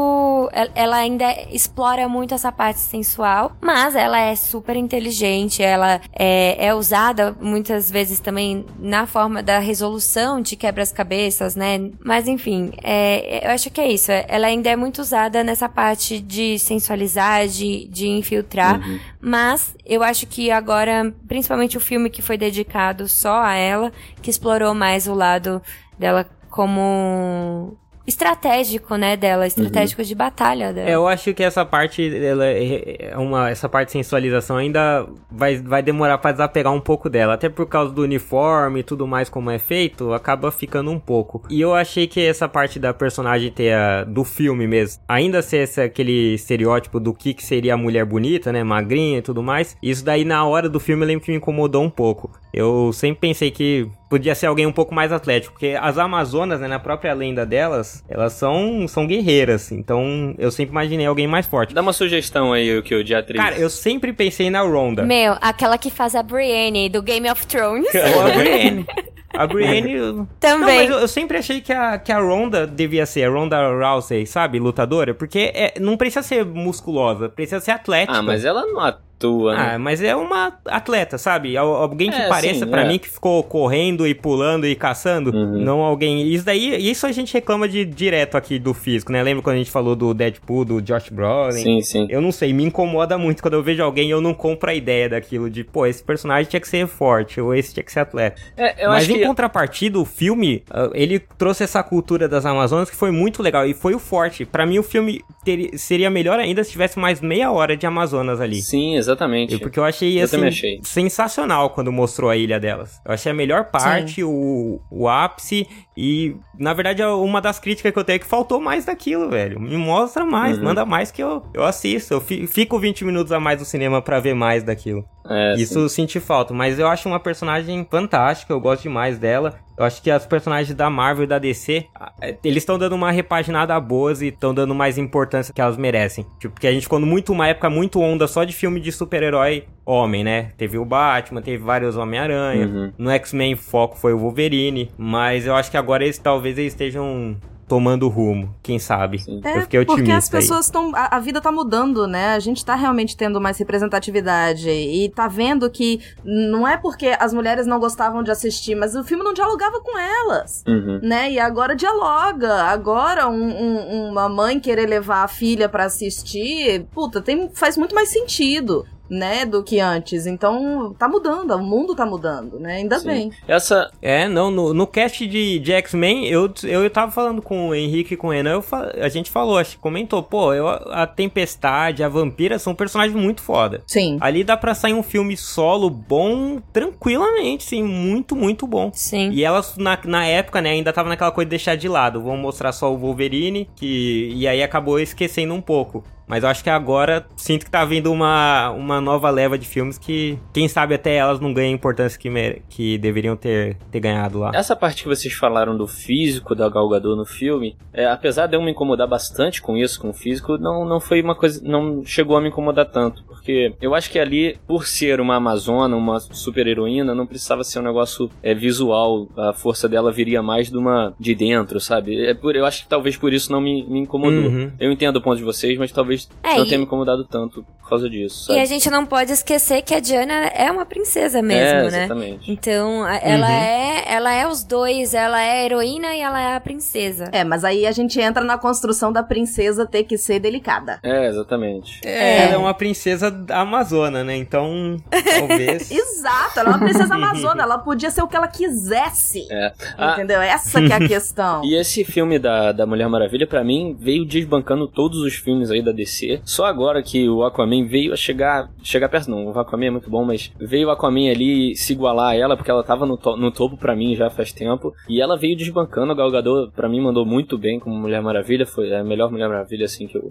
[0.54, 5.62] el- Ela ainda explora muito essa parte sensual, mas ela é super inteligente.
[5.62, 11.91] Ela é, é usada muitas vezes também na forma da resolução de quebras-cabeças, né?
[12.04, 14.10] Mas enfim, é, eu acho que é isso.
[14.28, 18.80] Ela ainda é muito usada nessa parte de sensualizar, de, de infiltrar.
[18.80, 19.00] Uhum.
[19.26, 23.90] Mas eu acho que agora, principalmente o filme que foi dedicado só a ela,
[24.22, 25.62] que explorou mais o lado
[25.98, 30.89] dela como estratégico, né, dela, estratégico de batalha dela.
[30.89, 35.06] É, eu acho que essa parte, ela é é uma, essa parte de sensualização ainda
[35.32, 37.34] vai, vai demorar pra desapegar um pouco dela.
[37.34, 41.44] Até por causa do uniforme e tudo mais como é feito, acaba ficando um pouco.
[41.50, 45.63] E eu achei que essa parte da personagem ter a, do filme mesmo, ainda ser
[45.63, 49.78] esse, aquele estereótipo do que, que seria a mulher bonita, né, magrinha e tudo mais,
[49.82, 52.32] isso daí na hora do filme eu lembro que me incomodou um pouco.
[52.54, 56.67] Eu sempre pensei que podia ser alguém um pouco mais atlético, porque as Amazonas, né,
[56.67, 61.73] na própria lenda delas, elas são, são guerreiras, então eu sempre imaginei alguém mais forte.
[61.73, 63.41] Dá uma sugestão aí, o que o de atriz.
[63.41, 65.02] Cara, eu sempre pensei na Ronda.
[65.02, 67.88] Meu, aquela que faz a Brienne do Game of Thrones.
[68.15, 68.86] Ou a Brienne.
[69.34, 69.96] A Brienne...
[69.98, 70.80] Não, Também.
[70.82, 74.26] mas eu, eu sempre achei que a, que a Ronda devia ser, a Ronda Rousey,
[74.26, 78.17] sabe, lutadora, porque é- não precisa ser musculosa, precisa ser atlética.
[78.17, 79.72] Ah, mas ela não atua, né?
[79.76, 81.56] Ah, mas é uma atleta, sabe?
[81.56, 82.88] Al- Alguém que É, pareça pra é.
[82.88, 85.60] mim que ficou correndo e pulando e caçando, Uhum.
[85.63, 86.28] não alguém.
[86.28, 89.24] Isso daí, isso a gente reclama de direto aqui do físico, né?
[89.24, 91.54] Lembra quando a gente falou do Deadpool, do Josh Brolin?
[91.63, 92.08] Sim, sim.
[92.10, 94.74] Eu não sei, me incomoda muito quando eu vejo alguém e eu não compro a
[94.74, 98.02] ideia daquilo de, pô, esse personagem tinha que ser forte ou esse tinha que ser
[98.02, 98.41] atleta.
[98.58, 102.90] É, eu Mas acho em contrapartida, o filme, ah, ele trouxe essa cultura das Amazonas
[102.90, 104.46] que foi muito legal e foi o forte.
[104.46, 108.40] Pra mim, o filme teria- seria melhor ainda se tivesse mais meia hora de Amazonas
[108.42, 108.62] ali.
[108.62, 109.54] Sim, exatamente.
[109.54, 110.80] Eu- Porque eu achei, Eu assim, também achei.
[110.84, 113.00] sensacional quando mostrou a ilha delas.
[113.06, 117.92] Eu achei a melhor parte, o, o ápice, e, na verdade, é uma das críticas
[117.92, 119.60] que eu tenho é que faltou mais daquilo, velho.
[119.60, 120.64] Me mostra mais, Uhum.
[120.64, 122.14] manda mais que eu, eu assisto.
[122.14, 125.06] Eu fi- fico 20 minutos a mais no cinema pra ver mais daquilo.
[125.30, 125.80] É, Isso sim.
[125.82, 129.60] eu senti falta, mas eu acho uma personagem fantástica, eu gosto demais dela.
[129.78, 131.86] Eu acho que as personagens da Marvel e da DC,
[132.22, 136.26] eh, eles estão dando uma repaginada boas e estão dando mais importância que elas merecem.
[136.40, 139.66] Tipo, porque a gente ficou muito uma época muito onda só de filme de super-herói
[139.86, 140.52] homem, né?
[140.58, 142.68] Teve o Batman, teve vários Homem-Aranha.
[142.68, 142.94] Uhum.
[142.98, 147.36] No X-Men foco foi o Wolverine, mas eu acho que agora eles talvez eles estejam
[147.67, 149.21] tomando rumo, quem sabe.
[149.43, 150.91] É, eu fiquei otimista porque as pessoas estão.
[150.95, 152.34] A, a vida tá mudando, né?
[152.36, 154.69] A gente tá realmente tendo mais representatividade.
[154.69, 159.04] E tá vendo que não é porque as mulheres não gostavam de assistir, mas o
[159.04, 160.63] filme não dialogava com elas.
[160.67, 160.99] Uhum.
[161.02, 161.32] Né?
[161.32, 162.54] E agora dialoga.
[162.63, 167.95] Agora, um- um- uma mãe querer levar a filha pra assistir, puta, tem, faz muito
[167.95, 169.45] mais sentido, né?
[169.45, 170.26] Do que antes.
[170.26, 172.78] Então, tá mudando, o mundo tá mudando, né?
[172.78, 173.08] Ainda Sim.
[173.08, 173.32] bem.
[173.47, 173.91] Essa.
[174.02, 178.15] É, não, no, no cast de, de X-Men, eu, eu tava falando com o Henrique
[178.15, 178.63] e com o Renan, eu
[179.02, 183.41] a gente falou, acho que comentou, pô, eu, a Tempestade, a Vampira são personagens muito
[183.41, 183.84] foda.
[183.86, 184.17] Sim.
[184.19, 188.91] Ali dá pra sair um filme solo bom, tranquilamente, sim, muito, muito bom.
[188.93, 189.30] Sim.
[189.32, 192.21] E elas, na, na época, né, ainda tava naquela coisa de deixar de lado.
[192.21, 194.32] Vamos mostrar só o Wolverine, que.
[194.34, 196.04] E aí acabou esquecendo um pouco.
[196.34, 200.00] Mas eu acho que agora sinto que tá vindo uma, uma nova leva de filmes
[200.00, 202.28] que, quem sabe, até elas não ganham a importância que,
[202.67, 204.50] que deveriam ter, ter ganhado lá.
[204.52, 208.56] Essa parte que vocês falaram do físico da Gal Gadot no filme, é, apesar de
[208.56, 212.04] eu me incomodar bastante com isso, com o físico, não, não foi uma coisa, não
[212.04, 216.19] chegou a me incomodar tanto, porque eu acho que ali, por ser uma amazona, uma
[216.19, 220.78] super heroína, não precisava ser um negócio é, visual, a força dela viria mais de
[220.78, 222.26] uma de dentro, sabe?
[222.26, 224.50] É por, eu acho que talvez por isso não me, me incomodou.
[224.50, 224.72] Uhum.
[224.80, 227.64] Eu entendo o ponto de vocês, mas talvez É, não e- tenha me incomodado tanto
[227.84, 228.60] por causa disso, E sabe?
[228.62, 231.98] a gente não pode esquecer que a Diana é uma princesa mesmo, é, né?
[232.06, 232.52] exatamente.
[232.52, 233.54] Então, ela Uhum.
[233.54, 237.30] é, ela é os dois, ela é a heroína e ela é a princesa.
[237.34, 241.00] É, mas aí a gente entra na construção da princesa ter que ser delicada.
[241.04, 242.00] É, exatamente.
[242.06, 244.36] É, ela é uma princesa da Amazônia, né?
[244.38, 245.92] Então, talvez.
[245.92, 249.46] Exato, ela é uma princesa amazona, ela podia ser o que ela quisesse.
[249.52, 249.74] É.
[249.98, 250.42] Ah, Entendeu?
[250.42, 251.64] Essa que é a questão.
[251.66, 255.82] E esse filme da, da Mulher Maravilha, pra mim, veio desbancando todos os filmes aí
[255.82, 256.42] da DC DC.
[256.44, 258.70] Só agora que o Aquaman veio a chegar.
[258.84, 259.48] Chegar perto, não.
[259.48, 262.72] O Aquaman é muito bom, mas veio o Aquaman ali se igualar a ela, porque
[262.72, 264.94] ela tava no, to no topo para mim já faz tempo.
[265.10, 266.13] E ela veio desbancando.
[266.13, 268.66] O Gal Gadot, pra mim, mandou muito bem como Mulher Maravilha.
[268.66, 270.30] Foi a melhor Mulher Maravilha, assim, que eu.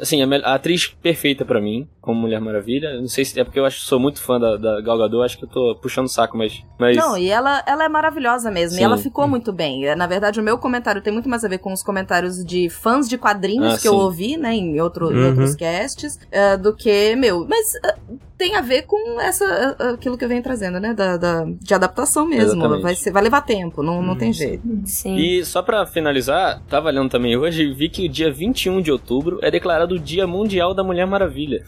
[0.00, 3.00] Assim, a, a atriz perfeita para mim, como Mulher Maravilha.
[3.00, 5.38] Não sei se é porque eu acho sou muito fã da, da Gal Gadot, acho
[5.38, 6.62] que eu tô puxando o saco, mas.
[6.78, 6.96] mas...
[6.96, 8.76] Não, e ela, ela é maravilhosa mesmo.
[8.76, 8.82] Sim.
[8.82, 9.94] E ela ficou muito bem.
[9.94, 13.08] Na verdade, o meu comentário tem muito mais a ver com os comentários de fãs
[13.08, 13.88] de quadrinhos ah, que sim.
[13.88, 15.16] eu ouvi, né, em, outro, uhum.
[15.16, 17.46] em outros casts, uh, do que, meu.
[17.48, 17.74] Mas.
[17.74, 20.92] Uh, tem a ver com essa aquilo que eu venho trazendo, né?
[20.92, 22.80] Da, da de adaptação mesmo.
[22.80, 24.64] Vai, ser, vai levar tempo, não, não tem jeito.
[24.84, 25.14] Sim.
[25.14, 28.90] E só para finalizar, tava lendo também hoje e vi que o dia 21 de
[28.90, 31.62] outubro é declarado o Dia Mundial da Mulher Maravilha.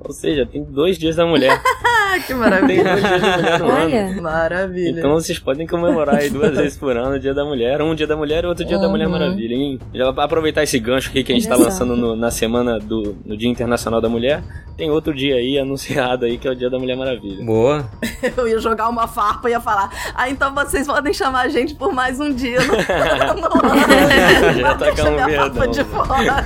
[0.00, 1.62] Ou seja, tem dois dias da mulher.
[2.26, 2.82] que maravilha.
[2.82, 4.06] Tem dois dias da mulher no Olha.
[4.06, 4.22] ano.
[4.22, 4.98] Maravilha.
[4.98, 7.80] Então vocês podem comemorar aí duas vezes por ano o Dia da Mulher.
[7.82, 8.82] Um Dia da Mulher e outro Dia uhum.
[8.82, 9.78] da Mulher Maravilha, hein?
[9.94, 13.36] Já aproveitar esse gancho aqui que a gente tá lançando no, na semana do no
[13.36, 14.42] Dia Internacional da Mulher.
[14.76, 17.44] Tem outro dia aí anunciado aí, que é o dia da Mulher Maravilha.
[17.44, 17.88] Boa.
[18.36, 21.74] Eu ia jogar uma farpa e ia falar, ah, então vocês podem chamar a gente
[21.74, 22.58] por mais um dia.
[22.60, 22.76] Não,
[24.58, 25.70] Já tá com um verdão.
[25.70, 26.44] de fora.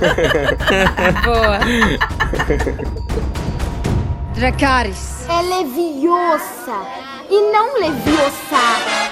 [1.25, 1.59] Boa.
[4.35, 5.25] Dracarys.
[5.29, 6.85] É leviosa
[7.29, 9.10] e não leviosa.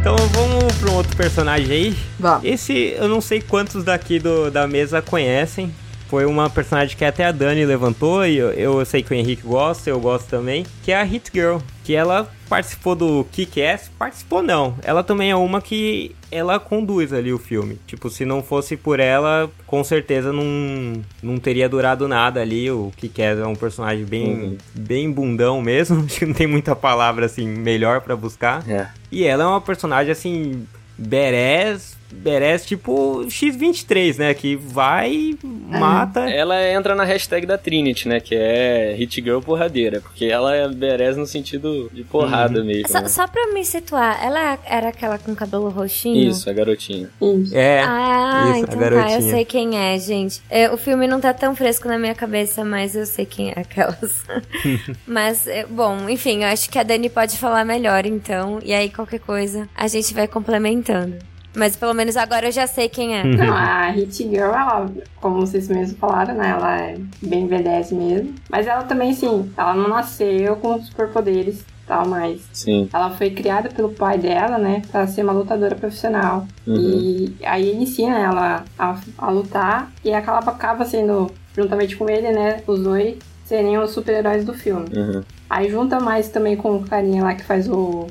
[0.00, 1.96] Então vamos para um outro personagem aí.
[2.18, 2.44] Vamos.
[2.44, 5.72] Esse eu não sei quantos daqui do, da mesa conhecem.
[6.08, 9.42] Foi uma personagem que até a Dani levantou e eu, eu sei que o Henrique
[9.42, 14.42] gosta, eu gosto também, que é a Hit Girl, que ela participou do Kick-Ass, participou
[14.42, 17.78] não, ela também é uma que ela conduz ali o filme.
[17.86, 22.70] Tipo, se não fosse por ela, com certeza não, não teria durado nada ali.
[22.70, 24.58] O Kick-Ass é um personagem bem, uhum.
[24.74, 28.68] bem bundão mesmo, acho que não tem muita palavra assim melhor para buscar.
[28.68, 28.88] É.
[29.10, 30.66] E ela é uma personagem assim,
[30.96, 34.34] badass, merece tipo X23, né?
[34.34, 36.20] Que vai, mata.
[36.28, 38.20] Ela entra na hashtag da Trinity, né?
[38.20, 40.00] Que é Hit Girl porradeira.
[40.00, 42.66] Porque ela é merece no sentido de porrada uhum.
[42.66, 42.88] mesmo.
[42.88, 43.08] Só, né?
[43.08, 46.30] só pra me situar, ela era aquela com cabelo roxinho?
[46.30, 47.08] Isso, a garotinha.
[47.20, 47.56] Isso.
[47.56, 47.82] É.
[47.82, 50.40] Ah, isso, então tá, eu sei quem é, gente.
[50.50, 53.60] É, o filme não tá tão fresco na minha cabeça, mas eu sei quem é
[53.60, 54.24] aquelas.
[55.06, 58.58] mas, é, bom, enfim, eu acho que a Dani pode falar melhor, então.
[58.64, 61.16] E aí, qualquer coisa, a gente vai complementando.
[61.56, 63.24] Mas pelo menos agora eu já sei quem é.
[63.24, 64.90] Não, a Hit Girl, ela,
[65.20, 66.50] como vocês mesmos falaram, né?
[66.50, 68.34] Ela é bem BDS mesmo.
[68.50, 72.88] Mas ela também, sim, ela não nasceu com superpoderes tal, mas Sim.
[72.92, 76.46] ela foi criada pelo pai dela, né, para ser uma lutadora profissional.
[76.66, 76.74] Uhum.
[76.76, 82.30] E aí ele ensina ela a, a lutar e ela acaba sendo, juntamente com ele,
[82.32, 84.86] né, os dois seriam os super-heróis do filme.
[84.94, 85.22] Uhum.
[85.48, 88.08] Aí junta mais também com o carinha lá que faz o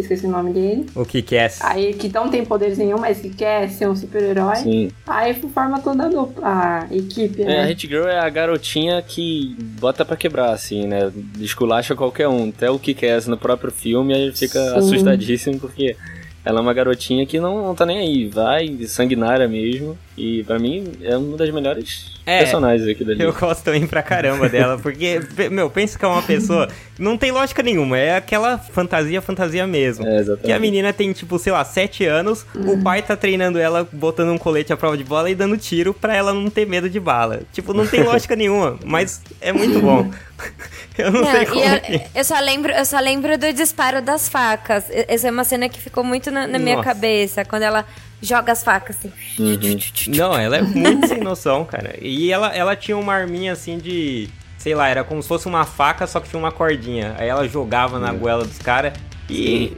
[0.00, 0.86] esqueci o nome dele.
[0.94, 1.52] O que quer.
[1.60, 4.56] Aí que não tem poderes nenhum, mas que quer ser um super-herói.
[4.56, 4.90] Sim.
[5.06, 6.10] Aí forma toda
[6.42, 7.56] a, a equipe, né?
[7.56, 11.12] É, a Hit Girl é a garotinha que bota pra quebrar, assim, né?
[11.38, 12.48] Esculacha qualquer um.
[12.48, 14.76] Até o que quer no próprio filme, aí fica Sim.
[14.76, 15.96] assustadíssimo porque
[16.44, 19.98] ela é uma garotinha que não, não tá nem aí, vai, sanguinária mesmo.
[20.16, 24.02] E para mim é uma das melhores é, personagens aqui da Eu gosto também pra
[24.02, 26.68] caramba dela, porque, meu, pensa que é uma pessoa.
[26.98, 30.06] Não tem lógica nenhuma, é aquela fantasia, fantasia mesmo.
[30.06, 30.46] É, exatamente.
[30.46, 32.82] Que a menina tem, tipo, sei lá, 7 anos, o uhum.
[32.82, 36.16] pai tá treinando ela, botando um colete à prova de bola e dando tiro pra
[36.16, 37.42] ela não ter medo de bala.
[37.52, 40.10] Tipo, não tem lógica nenhuma, mas é muito bom.
[40.98, 41.60] Eu não, não sei como.
[41.60, 42.08] Eu, é.
[42.14, 44.84] eu, só lembro, eu só lembro do disparo das facas.
[44.88, 47.44] Essa é uma cena que ficou muito na, na minha cabeça.
[47.44, 47.84] Quando ela
[48.22, 49.12] joga as facas assim.
[49.38, 50.14] Uhum.
[50.16, 51.94] Não, ela é muito sem noção, cara.
[52.00, 54.28] E ela, ela tinha uma arminha assim de.
[54.58, 57.14] Sei lá, era como se fosse uma faca, só que tinha uma cordinha.
[57.18, 58.18] Aí ela jogava na uhum.
[58.18, 58.92] goela dos caras.
[59.28, 59.76] E,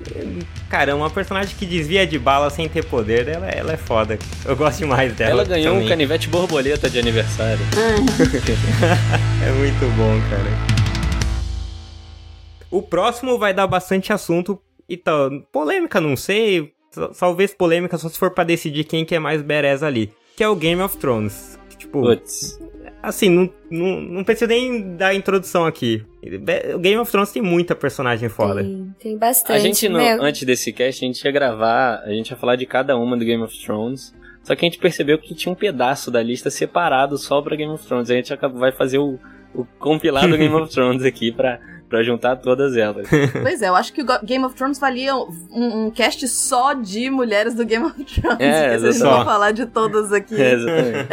[0.69, 4.19] cara, uma personagem que desvia de bala sem ter poder, ela, ela é foda.
[4.45, 5.31] Eu gosto demais dela.
[5.31, 5.87] Ela ganhou também.
[5.87, 7.61] um canivete borboleta de aniversário.
[9.43, 10.79] é muito bom, cara.
[12.71, 14.61] O próximo vai dar bastante assunto.
[14.87, 16.75] Então, polêmica, não sei.
[17.19, 20.13] Talvez polêmica só se for pra decidir quem que é mais badass ali.
[20.37, 21.59] Que é o Game of Thrones.
[21.77, 22.59] Tipo, Puts.
[23.03, 26.05] assim, não, não, não preciso nem dar introdução aqui.
[26.75, 28.63] O Game of Thrones tem muita personagem foda.
[28.63, 29.57] Tem, tem bastante.
[29.57, 32.67] A gente, no, antes desse cast, a gente ia gravar, a gente ia falar de
[32.67, 34.13] cada uma do Game of Thrones.
[34.43, 37.73] Só que a gente percebeu que tinha um pedaço da lista separado só pra Game
[37.73, 38.11] of Thrones.
[38.11, 39.19] A gente vai fazer o,
[39.55, 43.09] o compilado Game of Thrones aqui pra para juntar todas elas.
[43.43, 47.11] pois é, eu acho que o Game of Thrones valia um, um cast só de
[47.11, 48.41] mulheres do Game of Thrones.
[48.41, 50.41] É, a gente vai falar de todas aqui.
[50.41, 50.57] É,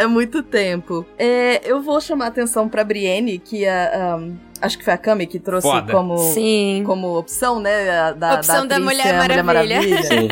[0.03, 1.05] é muito tempo.
[1.17, 4.17] É, eu vou chamar a atenção pra Brienne, que a.
[4.19, 5.91] Um, Acho que foi a Cami que trouxe Foda.
[5.91, 6.83] como, Sim.
[6.85, 8.13] como opção, né?
[8.13, 10.03] Da, Opção da atriz Mulher ser a Maravilha.
[10.03, 10.27] Sim.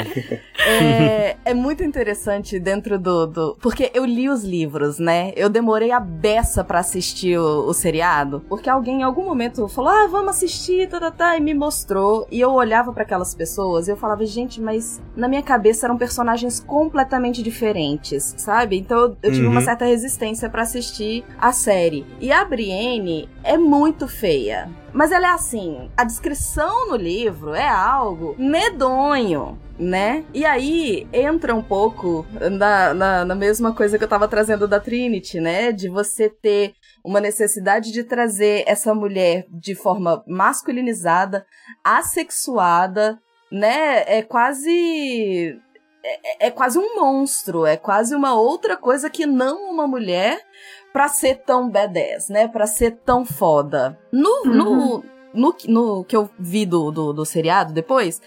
[0.66, 3.58] É, é muito interessante dentro do, do.
[3.62, 5.34] Porque eu li os livros, né?
[5.36, 8.42] Eu demorei a beça pra assistir o, o seriado.
[8.48, 12.28] Porque alguém em algum momento falou: ah, vamos assistir, tá, tá, tá, e me mostrou.
[12.32, 15.98] E eu olhava pra aquelas pessoas e eu falava: gente, mas na minha cabeça eram
[15.98, 18.78] personagens completamente diferentes, sabe?
[18.78, 19.52] Então eu, eu tive Uhum.
[19.52, 22.06] uma certa resistência pra assistir a série.
[22.22, 24.70] E a Brienne é muito feia.
[24.94, 30.24] Mas ela é assim, a descrição no livro é algo medonho, né?
[30.34, 34.80] E aí entra um pouco na, na, na mesma coisa que eu tava trazendo da
[34.80, 35.72] Trinity, né?
[35.72, 41.46] De você ter uma necessidade de trazer essa mulher de forma masculinizada,
[41.84, 43.20] assexuada,
[43.52, 44.04] né?
[44.08, 45.60] É quase.
[46.06, 50.40] É, é quase um monstro, é quase uma outra coisa que não uma mulher
[50.94, 52.48] pra ser tão badass, né?
[52.48, 54.00] Pra ser tão foda.
[54.12, 55.04] No, no,
[55.34, 58.22] no, no que eu vi do, do, do seriado depois,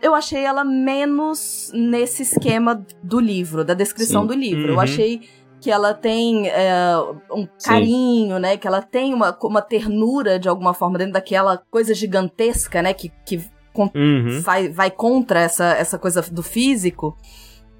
[0.00, 4.28] eu achei ela menos nesse esquema do livro, da descrição Sim.
[4.28, 4.68] do livro.
[4.68, 4.80] Eu Uhum.
[4.80, 5.20] achei
[5.60, 6.72] que ela tem é,
[7.32, 8.56] um carinho, né?
[8.56, 12.92] Que ela tem uma, uma ternura de alguma forma dentro daquela coisa gigantesca, né?
[12.94, 14.40] Que, que con- Uhum.
[14.40, 17.16] vai, vai contra essa, essa coisa do físico,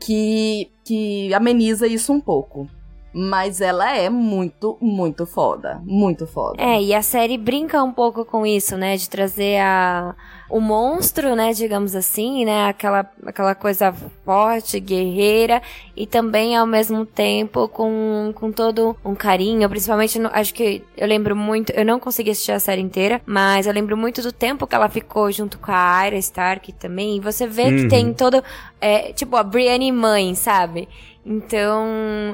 [0.01, 2.69] que, que ameniza isso um pouco.
[3.15, 5.81] Mas ela é muito, muito foda.
[5.85, 6.63] Muito foda.
[6.63, 8.97] É, e a série brinca um pouco com isso, né?
[8.97, 10.15] De trazer a,
[10.49, 11.53] o monstro, né?
[11.53, 12.69] Digamos assim, né?
[12.69, 13.93] Aquela, aquela coisa
[14.25, 15.61] forte, guerreira,
[15.95, 19.69] e também ao mesmo tempo com, com todo um carinho.
[19.69, 21.71] Principalmente, no- acho que eu lembro muito.
[21.73, 24.89] Eu não consegui assistir a série inteira, mas eu lembro muito do tempo que ela
[24.89, 27.17] ficou junto com a Arya Stark também.
[27.17, 27.89] E você vê que Uhum.
[27.89, 28.43] tem todo.
[28.81, 30.89] é, tipo, a Brienne mãe, sabe?
[31.25, 31.87] Então,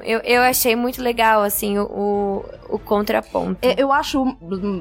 [0.03, 3.59] eu, eu achei muito legal, assim, o, o, contraponto.
[3.61, 4.37] É, Eu acho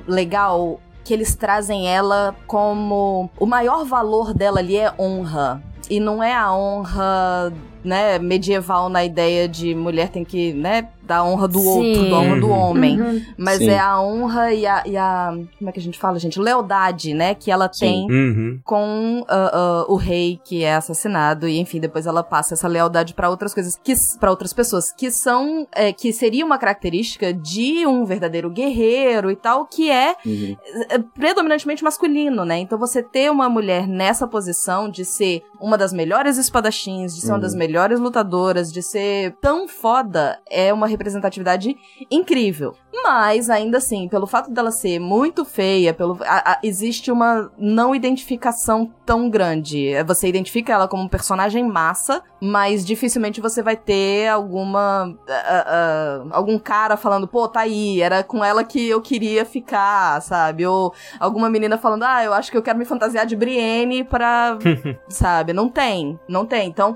[0.08, 3.30] legal que eles trazem ela como.
[3.38, 5.62] O maior valor dela ali é honra.
[5.90, 11.24] E não é a honra, né, medieval na ideia de mulher tem que, né, dar
[11.24, 11.68] honra do Sim.
[11.68, 12.52] outro, da honra do Uhum.
[12.60, 13.02] homem.
[13.02, 13.22] Uhum.
[13.38, 13.70] Mas Sim.
[13.70, 15.34] é a honra e a, e a.
[15.58, 16.38] Como é que a gente fala, gente?
[16.38, 17.34] Lealdade, né?
[17.34, 17.80] Que ela Sim.
[17.80, 18.60] tem Uhum.
[18.66, 23.14] com ah, ah, o rei que é assassinado e enfim depois ela passa essa lealdade
[23.14, 27.86] pra outras coisas que para outras pessoas que são é, que seria uma característica de
[27.88, 30.58] um verdadeiro guerreiro e tal que é Uhum.
[30.90, 32.58] é, predominantemente masculino, né?
[32.60, 37.28] Então você ter uma mulher nessa posição de ser uma das melhores espadachins, de ser
[37.28, 37.42] uma Uhum.
[37.42, 37.67] das melhores
[38.00, 41.76] lutadoras, de ser tão foda, é uma representatividade
[42.10, 42.74] incrível.
[43.04, 47.94] Mas, ainda assim, pelo fato dela ser muito feia, pelo, a- a- existe uma não
[47.94, 49.90] identificação tão grande.
[49.90, 55.16] É, Você identifica ela como um personagem massa, mas dificilmente você vai ter alguma.
[55.30, 60.22] ah, ah, algum cara falando, pô, tá aí, era com ela que eu queria ficar,
[60.22, 60.66] sabe?
[60.66, 64.58] Ou alguma menina falando, ah, eu acho que eu quero me fantasiar de Brienne pra.
[65.08, 65.54] sabe?
[65.54, 66.68] Não tem, não tem.
[66.68, 66.96] Então,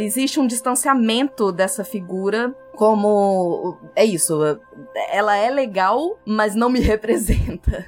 [0.00, 4.40] existe um distanciamento dessa figura como é isso,
[5.12, 7.86] ela é legal, mas não me representa,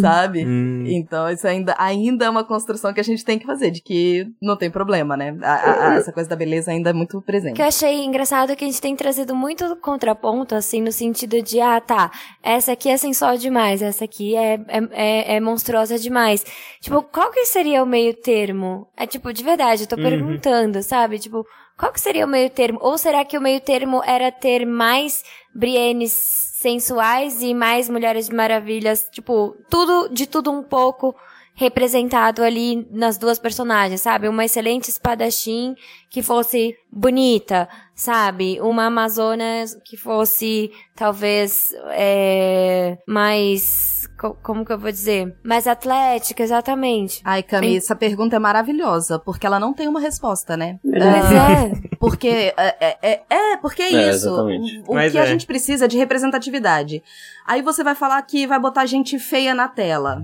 [0.00, 0.44] sabe?
[0.46, 0.84] Hum.
[0.86, 4.28] Então isso ainda, ainda é uma construção que a gente tem que fazer, de que
[4.40, 5.36] não tem problema, né?
[5.42, 7.56] A- a- a- essa coisa da beleza ainda é muito O presente.
[7.56, 11.42] que eu achei engraçado é que a gente tem trazido muito contraponto, assim, no sentido
[11.42, 12.08] de, ah, tá,
[12.40, 16.44] essa aqui é sensual demais, essa aqui é, é, é, é monstruosa demais.
[16.80, 18.86] Tipo, qual que seria o meio termo?
[18.96, 20.02] É tipo, de verdade, eu tô Uhum.
[20.02, 21.18] perguntando, sabe?
[21.18, 21.44] Tipo,
[21.78, 22.78] qual que seria o meio termo?
[22.82, 25.22] Ou será que o meio termo era ter mais
[25.54, 31.14] Briennes sensuais e mais Mulheres Maravilhas, tipo, tudo, de tudo um pouco
[31.54, 34.28] representado ali nas duas personagens, sabe?
[34.28, 35.74] Uma excelente espadachim
[36.08, 38.60] que fosse bonita, sabe?
[38.60, 43.97] Uma amazona que fosse, talvez, é, mais.
[44.18, 45.34] Co- Como que eu vou dizer?
[45.44, 47.20] Mais atlética, exatamente.
[47.24, 50.78] Ai, Cami, essa pergunta é maravilhosa, porque ela não tem uma resposta, né?
[50.84, 51.52] Mas Ah,
[51.84, 51.88] é.
[51.98, 54.28] Porque é, é, é, é, porque é, É, isso.
[54.28, 54.84] exatamente.
[54.86, 55.20] O, o Mas que é.
[55.20, 57.02] a gente precisa é de representatividade.
[57.44, 60.22] Aí você vai falar que vai botar gente feia na tela,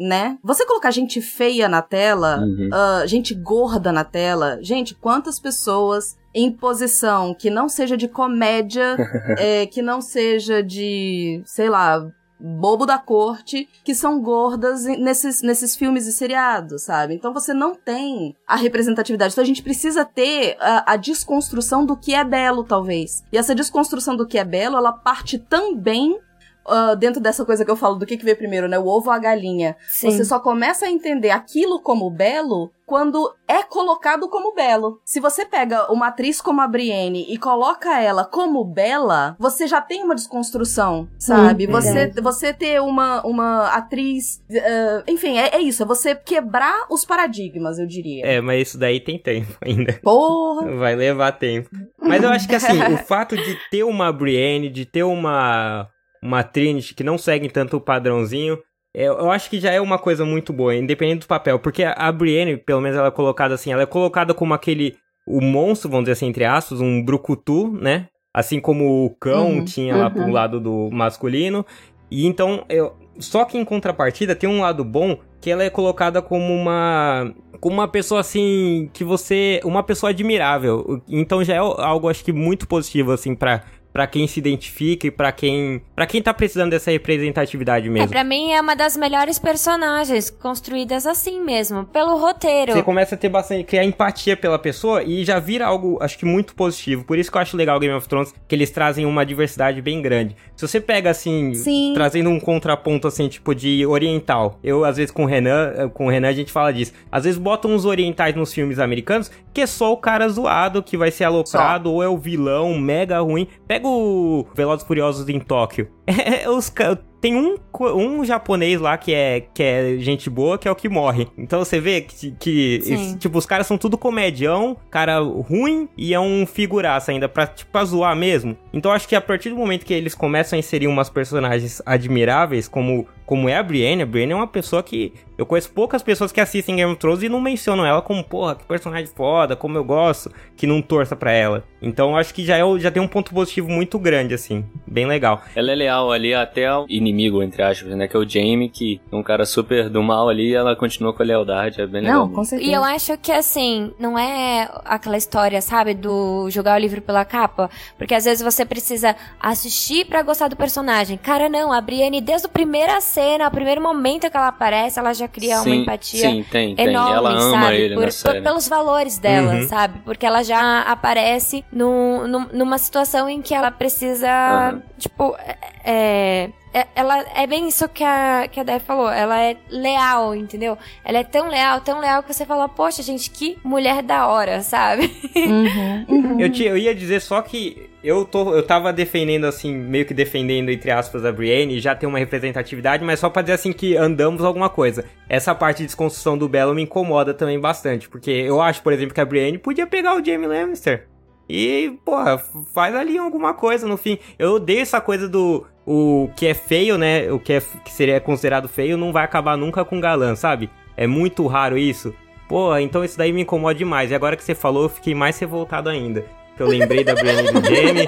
[0.00, 0.36] né?
[0.42, 2.70] Você colocar gente feia na tela, Uhum.
[2.72, 8.96] ah, gente gorda na tela, gente, quantas pessoas em posição que não seja de comédia,
[9.38, 12.04] é, que não seja de, sei lá,
[12.42, 17.14] bobo da corte, que são gordas nesses, nesses filmes e seriados, sabe?
[17.14, 19.32] Então você não tem a representatividade.
[19.32, 23.22] Então a gente precisa ter a, a desconstrução do que é belo, talvez.
[23.32, 26.18] E essa desconstrução do que é belo, ela parte também
[26.66, 28.78] uh, dentro dessa coisa que eu falo do que, que veio primeiro, né?
[28.78, 29.76] O ovo ou a galinha.
[29.88, 30.10] Sim.
[30.10, 35.00] Você só começa a entender aquilo como belo quando é colocado como belo.
[35.02, 39.80] Se você pega uma atriz como a Brienne e coloca ela como bela, você já
[39.80, 41.66] tem uma desconstrução, sabe?
[41.66, 42.20] Hum, você, verdade.
[42.20, 44.42] você ter uma, uma atriz.
[44.50, 45.82] uh, enfim, é, é isso.
[45.82, 48.26] É você quebrar os paradigmas, eu diria.
[48.26, 49.98] É, mas isso daí tem tempo ainda.
[50.02, 50.76] Porra!
[50.76, 51.70] Vai levar tempo.
[51.98, 55.88] Mas eu acho que assim, o fato de ter uma Brienne, de ter uma
[56.22, 58.58] uma Trinity que não segue tanto o padrãozinho,
[58.94, 62.12] é, eu acho que já é uma coisa muito boa, independente do papel, porque a,
[62.12, 64.96] Brienne, pelo menos ela é colocada assim, ela é colocada como aquele
[65.26, 68.08] o monstro, vamos dizer assim, entre aspas, um brucutu, né?
[68.34, 70.12] Assim como o cão Uhum, tinha lá uhum.
[70.12, 71.64] pro lado do masculino.
[72.10, 76.22] E então, eu, só que em contrapartida tem um lado bom que ela é colocada
[76.22, 81.02] como uma como uma pessoa assim que você uma pessoa admirável.
[81.08, 83.62] Então já é algo acho que muito positivo assim pra
[83.92, 88.08] para quem se identifica e pra quem para quem tá precisando dessa representatividade É, mesmo.
[88.08, 92.72] pra mim é uma das melhores personagens construídas assim mesmo, pelo roteiro.
[92.72, 96.24] Você começa a ter bastante criar empatia pela pessoa e já vira algo acho que
[96.24, 97.04] muito positivo.
[97.04, 100.00] Por isso que eu acho legal Game of Thrones que eles trazem uma diversidade bem
[100.00, 100.36] grande.
[100.56, 101.92] Se você pega assim, Sim.
[101.94, 104.58] trazendo um contraponto assim, tipo de oriental.
[104.62, 106.92] Eu às vezes com o Renan, eh, com o Renan a gente fala disso.
[107.10, 110.96] Às vezes botam uns orientais nos filmes americanos que é só o cara zoado que
[110.96, 113.46] vai ser aloprado ou é o vilão mega ruim.
[113.68, 115.88] Pega o Velozes Furiosos em Tóquio.
[116.06, 117.54] É, os ca- tem um,
[117.96, 121.28] um japonês lá que é, que é gente boa, que é o que morre.
[121.38, 126.12] Então você vê que, que esse- tipo, os caras são tudo comedião, cara ruim e
[126.12, 128.56] é um figuraça ainda, pra, tipo, pra zoar mesmo.
[128.72, 132.68] Então acho que a partir do momento que eles começam a inserir umas personagens admiráveis,
[132.68, 136.30] como, como é a Brienne, a Brienne é uma pessoa que eu conheço poucas pessoas
[136.30, 139.76] que assistem Game of Thrones e não mencionam ela como, porra, que personagem foda, como
[139.76, 141.64] eu gosto, que não torça pra ela.
[141.80, 145.42] Então acho que já, é, já tem um ponto positivo muito grande, assim, bem legal.
[145.56, 148.06] Ela é leal ali até ao inimigo, entre aspas, né?
[148.06, 151.12] Que é o Jaime, que é um cara super do mal ali e ela continua
[151.12, 151.80] com a lealdade.
[151.80, 152.26] É bem legal.
[152.26, 152.70] Não, com certeza.
[152.70, 157.24] E eu acho que assim, não é aquela história, sabe, do jogar o livro pela
[157.24, 157.68] capa,
[157.98, 161.16] porque às vezes você precisa assistir pra gostar do personagem.
[161.16, 165.12] Cara, não, a Brienne desde a primeira cena, o primeiro momento que ela aparece, ela
[165.12, 166.88] já cria uma Sim, empatia Sim, tem, tem.
[166.88, 167.76] enorme, Ela ama sabe?
[167.76, 168.34] ele Por- na série.
[168.36, 169.68] por- pelos valores dela, Uhum.
[169.68, 169.98] sabe?
[170.04, 174.82] Porque ela já aparece no, no- numa situação em que ela precisa, Aham.
[174.98, 175.36] tipo,
[175.84, 179.10] é, é- ela é bem isso que a, que a Deb falou.
[179.10, 180.78] Ela é leal, entendeu?
[181.04, 184.62] Ela é tão leal, tão leal que você fala, poxa, gente, que mulher da hora,
[184.62, 185.10] sabe?
[185.36, 186.40] Uhum, uhum.
[186.40, 190.12] Eu, te- eu ia dizer só que eu, tô, eu tava defendendo, assim, meio que
[190.12, 193.96] defendendo, entre aspas, a Brienne, já tem uma representatividade, mas só pra dizer, assim, que
[193.96, 195.04] andamos alguma coisa.
[195.28, 199.14] Essa parte de desconstrução do Belo me incomoda também bastante, porque eu acho, por exemplo,
[199.14, 201.08] que a Brienne podia pegar o Jaime Lannister.
[201.48, 202.38] E, porra,
[202.72, 204.18] faz ali alguma coisa no fim.
[204.38, 205.66] Eu odeio essa coisa do.
[205.84, 207.30] O que é feio, né?
[207.30, 210.70] O que, é, que seria considerado feio não vai acabar nunca com galã, sabe?
[210.96, 212.14] É muito raro isso.
[212.48, 214.10] Pô, então isso daí me incomoda demais.
[214.10, 216.24] E agora que você falou, eu fiquei mais revoltado ainda.
[216.56, 218.06] Que eu lembrei da Brienne e do Jamie.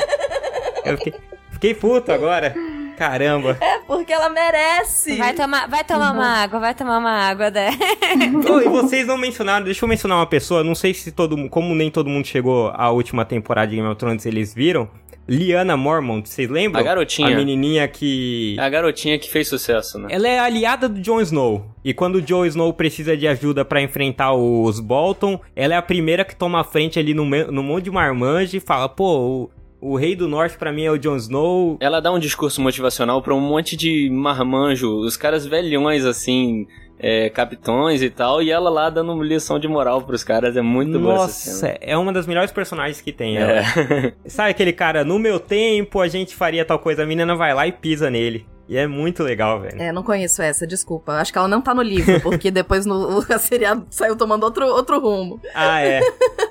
[0.84, 1.14] Eu fiquei,
[1.52, 2.54] fiquei puto agora.
[2.96, 3.56] Caramba.
[3.60, 5.16] É porque ela merece.
[5.16, 7.46] Vai tomar, vai tomar uma água, vai tomar uma água.
[8.52, 11.48] Ô, e vocês não mencionaram, deixa eu mencionar uma pessoa, não sei se todo mu-
[11.50, 14.88] como nem todo mundo chegou à última temporada de Game of Thrones, eles viram.
[15.26, 16.80] Liana Mormont, vocês lembram?
[16.80, 17.28] A garotinha.
[17.28, 18.56] A menininha que...
[18.58, 20.08] É a garotinha que fez sucesso, né?
[20.10, 21.64] Ela é aliada do Jon Snow.
[21.84, 25.82] E quando o Jon Snow precisa de ajuda pra enfrentar os Bolton, ela é a
[25.82, 29.50] primeira que toma a frente ali no, no monte de marmanjo e fala: pô,
[29.80, 31.78] o, o rei do norte pra mim é o Jon Snow.
[31.80, 36.66] Ela dá um discurso motivacional pra um monte de marmanjo, os caras velhões assim,
[36.98, 40.56] é, capitões e tal, e ela lá dando lição de moral pros caras.
[40.56, 41.72] É muito boa essa cena.
[41.72, 43.36] Nossa, é uma das melhores personagens que tem.
[43.36, 43.52] Ela.
[43.52, 44.12] É.
[44.26, 47.66] Sabe aquele cara, no meu tempo a gente faria tal coisa, a menina vai lá
[47.66, 48.46] e pisa nele.
[48.68, 49.80] E é muito legal, velho.
[49.80, 51.12] É, não conheço essa, desculpa.
[51.12, 54.64] Acho que ela não tá no livro, porque depois no, a seriado saiu tomando outro,
[54.66, 55.40] outro rumo.
[55.54, 56.00] Ah, é.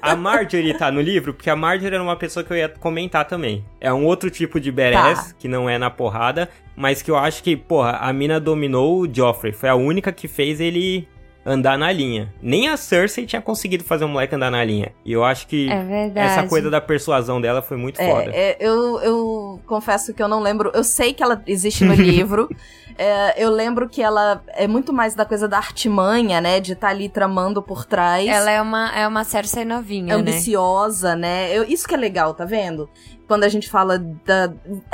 [0.02, 3.26] A Marjorie tá no livro, porque a Marjorie era uma pessoa que eu ia comentar
[3.26, 3.66] também.
[3.82, 5.36] É um outro tipo de badass, Tá.
[5.40, 9.12] que não é na porrada, mas que eu acho que, porra, a mina dominou o
[9.12, 9.52] Joffrey.
[9.52, 11.08] Foi a única que fez ele
[11.46, 12.34] andar na linha.
[12.42, 14.92] Nem a Cersei tinha conseguido fazer o moleque andar na linha.
[15.04, 18.32] E eu acho que É essa coisa da persuasão dela foi muito foda.
[18.34, 20.72] É, é, eu, eu confesso que eu não lembro.
[20.74, 22.50] Eu sei que ela existe no livro.
[22.98, 26.60] É, eu lembro que ela é muito mais da coisa da artimanha, né?
[26.60, 28.28] De estar ali tramando por trás.
[28.28, 30.22] Ela é uma, é uma Cersei novinha, é né?
[30.22, 31.52] ambiciosa, né?
[31.58, 32.90] Eu- isso que é legal, tá vendo?
[33.28, 34.52] Quando a gente fala da.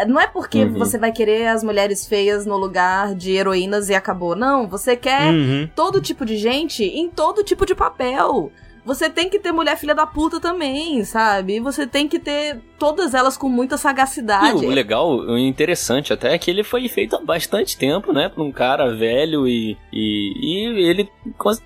[0.08, 0.78] Não é porque Uhum.
[0.78, 4.36] você vai querer as mulheres feias no lugar de heroínas e acabou.
[4.36, 5.70] Não, você quer Uhum.
[5.76, 8.52] todo tipo de gente em todo tipo de papel.
[8.86, 11.60] Você tem que ter mulher filha da puta também, sabe?
[11.60, 14.64] Você tem que ter todas elas com muita sagacidade.
[14.64, 18.30] E o legal, o interessante até é que ele foi feito há bastante tempo, né?
[18.30, 21.10] Pra um cara velho e, e, e ele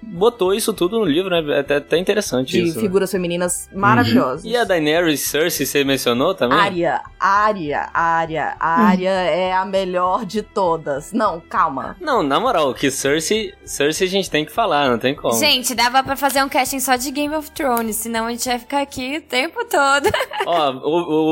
[0.01, 1.55] botou isso tudo no livro, né?
[1.55, 2.73] É até, até interessante de isso.
[2.73, 3.19] De figuras né?
[3.19, 4.43] femininas maravilhosas.
[4.43, 4.49] Uhum.
[4.49, 6.57] E a Daenerys Cersei, você mencionou também?
[6.57, 9.13] Arya, Arya, Arya, Arya hum.
[9.13, 11.13] é a melhor de todas.
[11.13, 11.95] Não, calma.
[12.01, 15.37] Não, na moral, que Cersei, Cersei a gente tem que falar, não tem como.
[15.37, 18.59] Gente, dava pra fazer um casting só de Game of Thrones, senão a gente vai
[18.59, 20.09] ficar aqui o tempo todo.
[20.45, 20.73] Ó,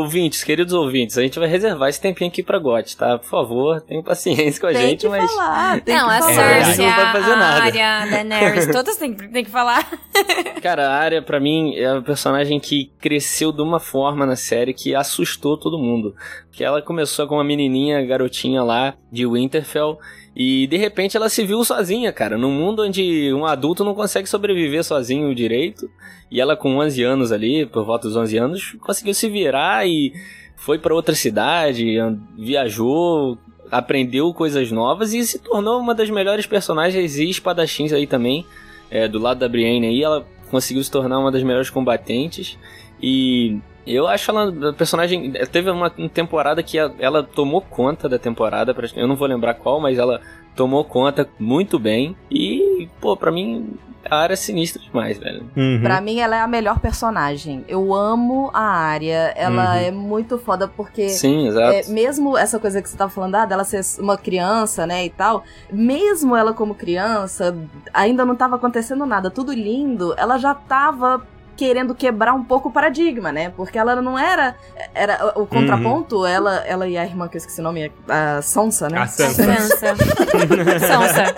[0.01, 3.17] ouvintes, queridos ouvintes, a gente vai reservar esse tempinho aqui pra GOT, tá?
[3.17, 5.31] Por favor, tenham paciência com a tem gente, que mas.
[5.31, 6.33] Falar, tem não, que a falar.
[6.33, 7.63] Cersei, não vai fazer a nada.
[7.63, 9.89] Arya, Daenerys, todas têm, têm que falar.
[10.61, 14.73] Cara, a Arya, pra mim, é a personagem que cresceu de uma forma na série
[14.73, 16.15] que assustou todo mundo.
[16.51, 19.97] Que ela começou com uma menininha, garotinha lá de Winterfell.
[20.35, 24.29] E de repente ela se viu sozinha, cara, num mundo onde um adulto não consegue
[24.29, 25.89] sobreviver sozinho direito.
[26.29, 30.13] E ela com 11 anos ali, por volta dos 11 anos, conseguiu se virar e
[30.55, 31.97] foi para outra cidade,
[32.37, 33.37] viajou,
[33.69, 38.45] aprendeu coisas novas e se tornou uma das melhores personagens e espadachins aí também.
[38.89, 42.57] É, do lado da Brienne aí, ela conseguiu se tornar uma das melhores combatentes.
[43.01, 45.31] E eu acho ela a personagem.
[45.51, 48.75] Teve uma temporada que ela tomou conta da temporada.
[48.95, 50.21] Eu não vou lembrar qual, mas ela
[50.55, 52.15] tomou conta muito bem.
[52.29, 53.73] E, pô, pra mim,
[54.09, 55.49] a área é sinistra demais, velho.
[55.55, 55.81] Uhum.
[55.81, 57.63] Pra mim, ela é a melhor personagem.
[57.67, 59.33] Eu amo a área.
[59.35, 59.79] Ela uhum.
[59.79, 61.09] é muito foda porque.
[61.09, 61.73] Sim, exato.
[61.73, 65.09] É, mesmo essa coisa que você tava falando, ah, dela ser uma criança, né, e
[65.09, 65.43] tal.
[65.71, 67.55] Mesmo ela como criança,
[67.93, 70.13] ainda não tava acontecendo nada, tudo lindo.
[70.17, 71.25] Ela já tava
[71.61, 73.53] querendo quebrar um pouco o paradigma, né?
[73.55, 74.55] Porque ela não era.
[74.95, 76.25] era o contraponto, uhum.
[76.25, 78.97] ela, ela e a irmã, que eu esqueci o nome, a Sonsa, né?
[78.97, 79.43] A Sansa.
[79.43, 79.95] Sansa.
[80.89, 81.35] Sonsa.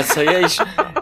[0.00, 0.40] essa, aí é,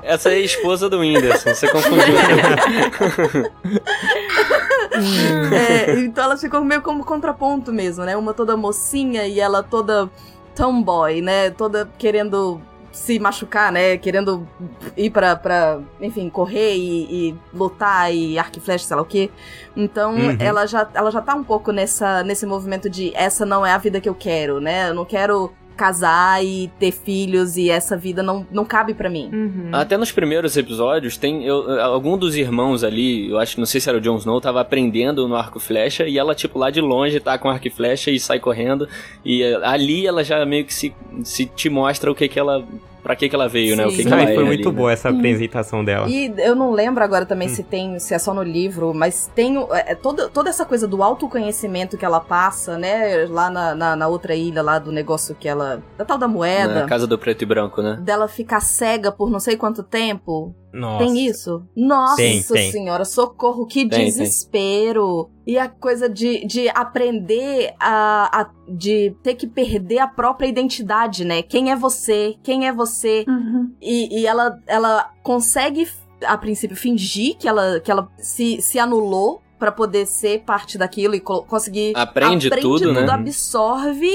[0.02, 2.04] essa aí é a esposa do Whindersson, você confundiu.
[5.56, 8.18] é, então ela ficou meio como contraponto mesmo, né?
[8.18, 10.10] Uma toda mocinha e ela toda
[10.54, 11.48] tomboy, né?
[11.48, 12.60] Toda querendo
[12.96, 13.98] se machucar, né?
[13.98, 14.48] Querendo
[14.96, 19.04] ir pra, pra enfim, correr e, e lutar e arco e flecha, sei lá o
[19.06, 19.30] quê.
[19.76, 20.36] Então, uhum.
[20.40, 23.78] ela, já, ela já tá um pouco nessa, nesse movimento de essa não é a
[23.78, 24.88] vida que eu quero, né?
[24.88, 29.30] Eu não quero casar e ter filhos e essa vida não, não cabe para mim.
[29.32, 29.70] Uhum.
[29.72, 33.88] Até nos primeiros episódios, tem eu, algum dos irmãos ali, eu acho, não sei se
[33.88, 36.80] era o Jon Snow, tava aprendendo no arco e flecha e ela, tipo, lá de
[36.80, 38.88] longe tá com arco e flecha e sai correndo.
[39.24, 42.64] E ali ela já meio que se, se te mostra o que que ela
[43.06, 43.76] pra que, que ela veio, Sim.
[43.76, 43.86] né?
[43.86, 44.94] O que, que ela foi é muito ali, boa né?
[44.94, 46.08] essa apresentação dela.
[46.08, 47.54] E eu não lembro agora também hum.
[47.54, 51.04] se tem, se é só no livro, mas tem é, toda, toda essa coisa do
[51.04, 53.24] autoconhecimento que ela passa, né?
[53.26, 55.80] Lá na, na, na, outra ilha lá do negócio que ela.
[55.96, 56.80] Da tal da moeda.
[56.82, 57.96] Na casa do preto e branco, né?
[58.02, 60.52] Dela ficar cega por não sei quanto tempo.
[60.76, 61.04] Nossa.
[61.04, 61.62] Tem isso?
[61.74, 62.70] Nossa tem, tem.
[62.70, 65.30] senhora, socorro, que tem, desespero.
[65.46, 71.24] E a coisa de, de aprender a, a, de ter que perder a própria identidade,
[71.24, 71.40] né?
[71.40, 72.34] Quem é você?
[72.42, 73.24] Quem é você?
[73.26, 73.72] Uhum.
[73.80, 75.88] E, e ela, ela consegue,
[76.22, 81.14] a princípio, fingir que ela, que ela se, se anulou para poder ser parte daquilo
[81.14, 81.92] e conseguir.
[81.96, 83.10] Aprende, aprende tudo, tudo, né?
[83.10, 84.12] absorve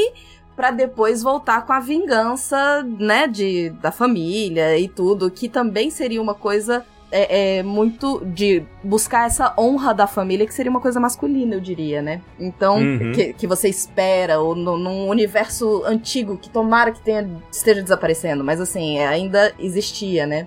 [0.61, 6.21] para depois voltar com a vingança, né, de, da família e tudo, que também seria
[6.21, 10.99] uma coisa é, é, muito de buscar essa honra da família, que seria uma coisa
[10.99, 12.21] masculina, eu diria, né?
[12.39, 13.11] Então, Uhum.
[13.11, 18.43] que, que você espera, ou no, num universo antigo, que tomara que tenha, esteja desaparecendo,
[18.43, 20.45] mas assim, é, ainda existia, né?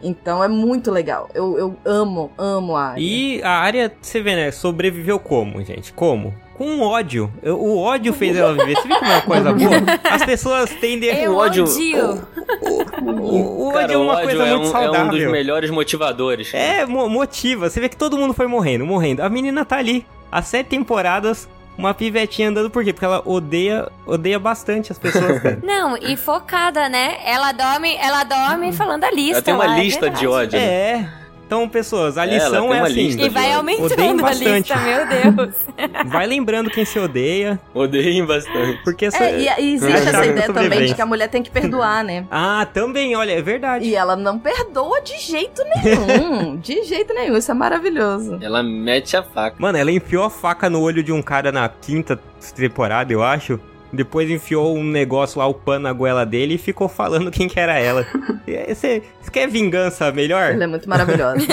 [0.00, 1.28] Então é muito legal.
[1.34, 3.02] Eu, eu amo, amo a área.
[3.02, 4.52] E a área, você vê, né?
[4.52, 5.92] Sobreviveu como, gente?
[5.92, 6.32] Como?
[6.60, 7.32] Com ódio.
[7.42, 8.76] Eu- O ódio fez ela viver.
[8.76, 9.70] Você viu como é uma coisa boa?
[10.10, 11.08] As pessoas tendem.
[11.08, 11.64] Eu o ódio-.
[11.64, 14.70] O, o Cara, ódio é uma o ódio coisa é muito um, é um dos
[14.70, 15.30] saudável.
[15.30, 16.52] melhores motivadores.
[16.52, 17.70] É, mo- motiva.
[17.70, 19.22] Você vê que todo mundo foi morrendo, morrendo.
[19.22, 20.04] A menina tá ali.
[20.30, 21.48] Há sete temporadas,
[21.78, 22.92] uma pivetinha andando por quê?
[22.92, 25.40] Porque ela odeia, odeia bastante as pessoas.
[25.42, 25.58] cara.
[25.64, 27.16] Não, e focada, né?
[27.24, 29.32] Ela dorme, ela dorme falando a lista.
[29.36, 30.28] Ela tem uma lá, é lista de verdade.
[30.28, 30.58] ódio.
[30.58, 30.64] né?
[30.66, 31.19] é.
[31.50, 32.92] Então, pessoas, a É, lição é assim.
[32.92, 34.72] lista E vai aumentando a bastante.
[34.72, 35.54] lista, meu Deus.
[36.06, 38.80] Vai lembrando quem se odeia, Odeiem bastante.
[38.84, 39.24] porque essa...
[39.24, 42.04] É, e, e existe essa que ideia também de que a mulher tem que perdoar,
[42.04, 42.24] né?
[42.30, 43.84] Ah, também, olha, é verdade.
[43.84, 46.54] E ela não perdoa de jeito nenhum.
[46.62, 47.36] de jeito nenhum.
[47.36, 48.38] Isso é maravilhoso.
[48.40, 49.56] Ela mete a faca.
[49.58, 52.16] Mano, ela enfiou a faca no olho de um cara na quinta
[52.54, 53.58] temporada, eu acho.
[53.92, 57.58] Depois enfiou um negócio lá, o pano na goela dele e ficou falando quem que
[57.58, 58.06] era ela.
[58.68, 60.52] Você quer vingança melhor?
[60.52, 61.46] Ela é muito maravilhosa.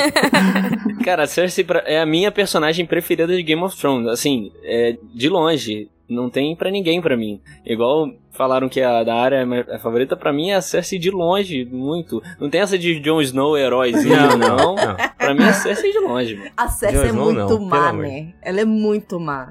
[1.03, 4.07] Cara, a Cersei é a minha personagem preferida de Game of Thrones.
[4.07, 5.89] Assim, é, de longe.
[6.09, 7.41] Não tem para ninguém para mim.
[7.65, 11.09] Igual falaram que a da área é a favorita, para mim é a Cersei de
[11.09, 12.21] longe, muito.
[12.39, 14.38] Não tem essa de Jon Snow heróizinho, não.
[14.38, 14.75] não.
[14.75, 14.95] não.
[15.17, 16.35] Pra mim é a Cersei de longe.
[16.35, 16.51] Mano.
[16.55, 18.33] A Cersei é muito má, né?
[18.41, 19.49] Ela é muito má.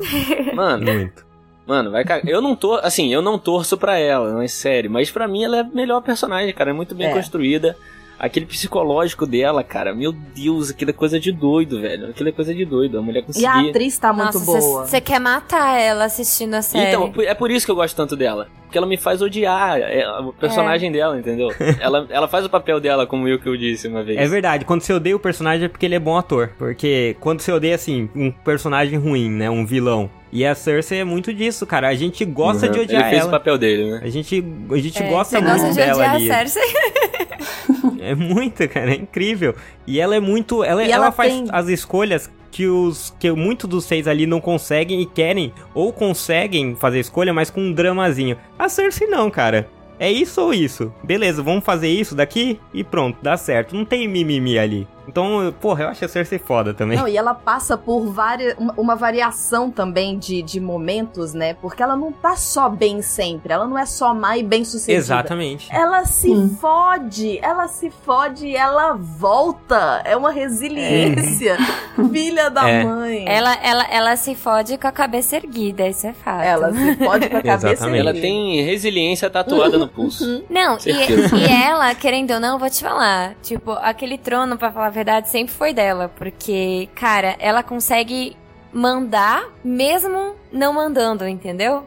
[0.54, 1.25] Mano, muito.
[1.66, 2.28] Mano, vai cagar.
[2.28, 4.90] Eu não tô, assim, eu não torço pra ela, não é sério.
[4.90, 6.70] Mas pra mim ela é a melhor personagem, cara.
[6.70, 7.12] É muito bem é.
[7.12, 7.76] construída.
[8.18, 12.10] Aquele psicológico dela, cara, meu Deus, aquilo é coisa de doido, velho.
[12.10, 12.98] Aquilo é coisa de doido.
[12.98, 13.48] A mulher conseguia.
[13.48, 14.86] E a atriz tá muito Nossa, boa.
[14.86, 16.88] Você quer matar ela assistindo a série.
[16.88, 18.48] Então, é por isso que eu gosto tanto dela.
[18.62, 20.92] Porque ela me faz odiar é, o personagem é.
[20.92, 21.48] dela, entendeu?
[21.78, 24.18] ela, ela faz o papel dela, como eu que eu disse uma vez.
[24.18, 26.50] É verdade, quando você odeia o personagem é porque ele é bom ator.
[26.58, 29.50] Porque quando você odeia, assim, um personagem ruim, né?
[29.50, 30.10] Um vilão.
[30.32, 31.88] E a Cersei é muito disso, cara.
[31.88, 32.72] A gente gosta uhum.
[32.72, 33.10] de odiar ela.
[33.10, 34.00] Ele fez o papel dele, né?
[34.02, 36.30] A gente, a gente é, gosta muito gosta de dela odiar ali.
[36.30, 36.62] A Cersei.
[38.02, 38.92] é muito, cara.
[38.92, 39.54] É incrível.
[39.86, 40.62] E ela é muito...
[40.62, 41.46] Ela, ela, ela, faz tem...
[41.50, 46.74] as escolhas que os que muitos dos seis ali não conseguem e querem ou conseguem
[46.74, 48.38] fazer escolha, mas com um dramazinho.
[48.58, 49.68] A Cersei não, cara.
[49.98, 50.92] É isso ou isso?
[51.02, 53.74] Beleza, vamos fazer isso daqui e pronto, dá certo.
[53.74, 54.86] Não tem mimimi ali.
[55.06, 56.98] Então, porra, eu acho a Cersei foda também.
[56.98, 61.54] Não, e ela passa por várias, uma, variação também de, de momentos, né?
[61.54, 63.52] Porque ela não tá só bem sempre.
[63.52, 64.98] Ela não é só má e bem sucedida.
[64.98, 65.68] Exatamente.
[65.70, 66.56] Ela se hum.
[66.60, 67.38] fode.
[67.42, 70.02] Ela se fode e ela volta.
[70.04, 71.56] É uma resiliência.
[72.12, 72.84] Filha da é.
[72.84, 73.24] mãe.
[73.26, 76.42] Ela, ela, ela se fode com a cabeça erguida, isso é fato.
[76.42, 77.98] Ela se fode com a cabeça Exatamente.
[77.98, 78.10] erguida.
[78.10, 80.44] Ela tem resiliência tatuada no pulso.
[80.48, 83.34] Não, e, e, ela, querendo ou não, vou te falar.
[83.42, 86.10] Tipo, aquele trono, pra falar verdade, sempre foi dela.
[86.16, 88.36] Porque, cara, ela consegue
[88.72, 91.84] mandar mesmo não mandando, entendeu?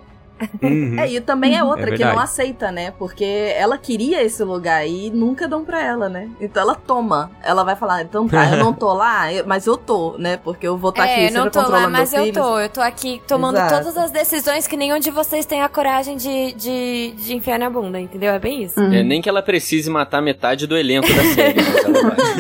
[0.61, 0.99] Uhum.
[0.99, 2.91] É, e também é outra é que não aceita, né?
[2.91, 6.29] Porque ela queria esse lugar e nunca dão pra ela, né?
[6.39, 7.31] Então ela toma.
[7.43, 10.37] Ela vai falar, então tá, eu não tô lá, mas eu tô, né?
[10.37, 12.37] Porque eu vou estar tá é, aqui não tô lá, mas eu filhos.
[12.37, 12.59] tô.
[12.59, 13.75] Eu tô aqui tomando Exato.
[13.75, 17.69] todas as decisões que nenhum de vocês tem a coragem de, de, de enfiar na
[17.69, 18.31] bunda, entendeu?
[18.31, 18.79] É bem isso.
[18.79, 18.93] Uhum.
[18.93, 21.59] É, nem que ela precise matar metade do elenco da série,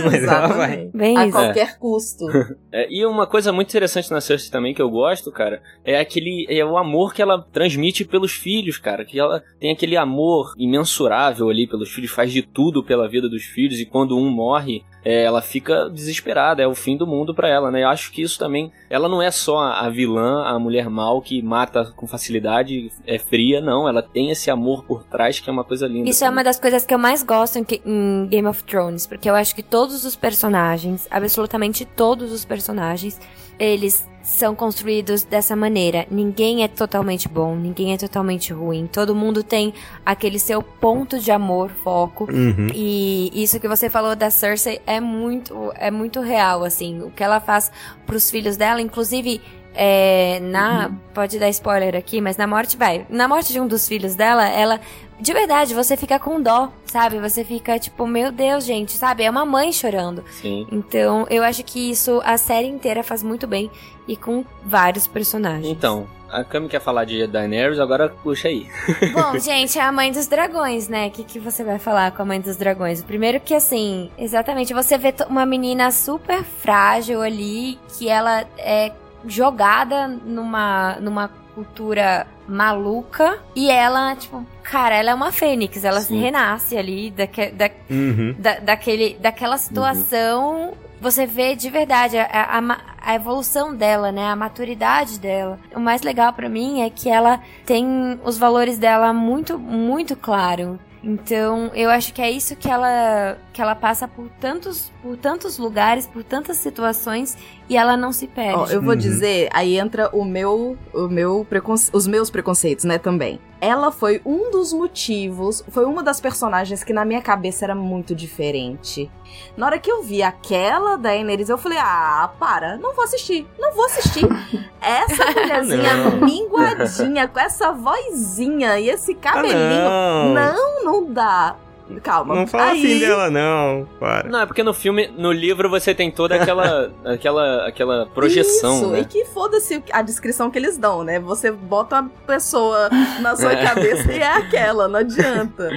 [0.05, 0.89] mas ela vai.
[0.93, 1.37] Bem a isso.
[1.37, 2.25] qualquer custo.
[2.71, 6.45] É, e uma coisa muito interessante na Cersei também, que eu gosto, cara, é aquele...
[6.47, 11.49] É o amor que ela transmite pelos filhos cara, que ela tem aquele amor imensurável
[11.49, 15.23] ali pelos filhos, faz de tudo pela vida dos filhos e quando um morre, é,
[15.23, 17.83] ela fica desesperada, é o fim do mundo para ela, né?
[17.83, 21.41] Eu acho que isso também, ela não é só a vilã, a mulher mal que
[21.41, 25.63] mata com facilidade, é fria, não, ela tem esse amor por trás que é uma
[25.63, 26.09] coisa linda.
[26.09, 29.29] Isso é uma das coisas que eu mais gosto em, em Game of Thrones, porque
[29.29, 33.19] eu acho que todos os personagens, absolutamente todos os personagens,
[33.59, 36.05] eles são construídos dessa maneira.
[36.09, 38.87] Ninguém é totalmente bom, ninguém é totalmente ruim.
[38.87, 39.73] Todo mundo tem
[40.05, 42.25] aquele seu ponto de amor, foco.
[42.31, 42.67] Uhum.
[42.73, 47.01] E isso que você falou da Cersei é muito, é muito real, assim.
[47.01, 47.71] O que ela faz
[48.05, 49.41] pros filhos dela, inclusive.
[49.81, 50.91] É, na.
[51.13, 53.05] Pode dar spoiler aqui, mas na morte, vai.
[53.09, 54.77] Na morte de um dos filhos dela, ela
[55.21, 57.17] de verdade, você fica com dó, sabe?
[57.19, 59.23] Você fica tipo, meu Deus, gente, sabe?
[59.23, 60.23] É uma mãe chorando.
[60.31, 60.67] Sim.
[60.71, 63.69] Então, eu acho que isso a série inteira faz muito bem
[64.07, 65.67] e com vários personagens.
[65.67, 68.67] Então, a Cami quer falar de Daenerys, agora puxa aí.
[69.13, 71.07] Bom, gente, é a mãe dos dragões, né?
[71.07, 73.03] O que, que você vai falar com a mãe dos dragões?
[73.03, 78.91] Primeiro que, assim, exatamente, você vê uma menina super frágil ali, que ela é
[79.25, 86.21] jogada numa, numa cultura maluca e ela, tipo, cara, ela é uma fênix, ela Sim.
[86.21, 88.35] renasce ali daque, da, uhum.
[88.37, 90.69] da, daquele, daquela situação.
[90.69, 90.73] Uhum.
[91.01, 94.27] Você vê de verdade a, a, a, evolução dela, né?
[94.27, 95.57] A maturidade dela.
[95.73, 100.77] O mais legal para mim é que ela tem os valores dela muito, muito claro.
[101.03, 105.57] Então, eu acho que é isso que ela que ela passa por tantos por tantos
[105.57, 107.37] lugares, por tantas situações
[107.69, 108.59] e ela não se perde.
[108.59, 108.99] Oh, eu vou uhum.
[108.99, 111.89] dizer, aí entra o meu o meu preconce...
[111.93, 113.39] os meus preconceitos, né, também.
[113.61, 118.13] Ela foi um dos motivos, foi uma das personagens que na minha cabeça era muito
[118.15, 119.09] diferente.
[119.57, 123.47] Na hora que eu vi aquela da Daenerys, eu falei: "Ah, para, não vou assistir.
[123.57, 124.25] Não vou assistir.
[124.81, 129.57] Essa mulherzinha minguadinha com essa vozinha e esse cabelinho,
[129.89, 130.83] ah, não.
[130.83, 131.55] não, não dá.
[132.03, 132.35] Calma.
[132.35, 132.79] Não fala Aí...
[132.79, 133.87] assim dela, não.
[133.99, 134.29] Para.
[134.29, 138.75] Não, é porque no filme, no livro, você tem toda aquela, aquela, aquela projeção.
[138.75, 138.99] Isso, né?
[138.99, 141.19] e que foda-se a descrição que eles dão, né?
[141.19, 142.89] Você bota a pessoa
[143.21, 145.69] na sua cabeça e é aquela, não adianta.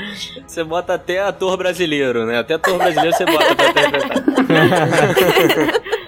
[0.46, 2.38] Você bota até ator brasileiro, né?
[2.38, 4.22] Até ator brasileiro você bota pra interpretar.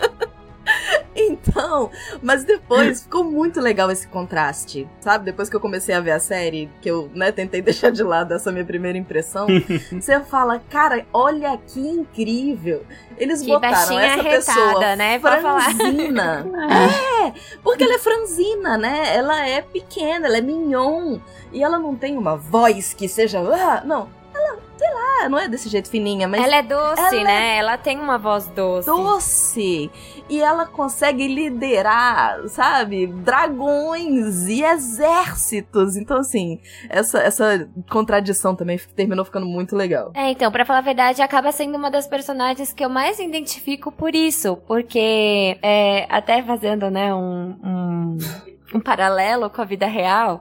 [1.47, 1.90] Então,
[2.22, 5.24] mas depois ficou muito legal esse contraste, sabe?
[5.26, 8.32] Depois que eu comecei a ver a série, que eu, né, tentei deixar de lado
[8.34, 9.47] essa minha primeira impressão,
[9.92, 12.84] você fala, cara, olha que incrível.
[13.16, 16.47] Eles Que botaram essa arretada, pessoa né, franzina.
[17.28, 17.32] é,
[17.62, 19.16] porque ela é franzina, né?
[19.16, 21.18] Ela é pequena, ela é mignon.
[21.53, 23.38] E ela não tem uma voz que seja.
[23.40, 24.09] Ah, não.
[24.34, 27.57] Ela, sei lá, não é desse jeito fininha, mas ela é doce, ela é né?
[27.59, 28.88] Ela tem uma voz doce.
[28.88, 29.90] doce.
[30.29, 35.97] E ela consegue liderar, sabe, dragões e exércitos.
[35.97, 40.12] Então, assim, essa, essa contradição também terminou ficando muito legal.
[40.14, 43.93] É, então, pra falar a verdade, acaba sendo uma das personagens que eu mais identifico
[43.93, 44.57] por isso.
[44.66, 48.18] Porque, é, até fazendo, né, um, um,
[48.77, 50.41] um paralelo com a vida real,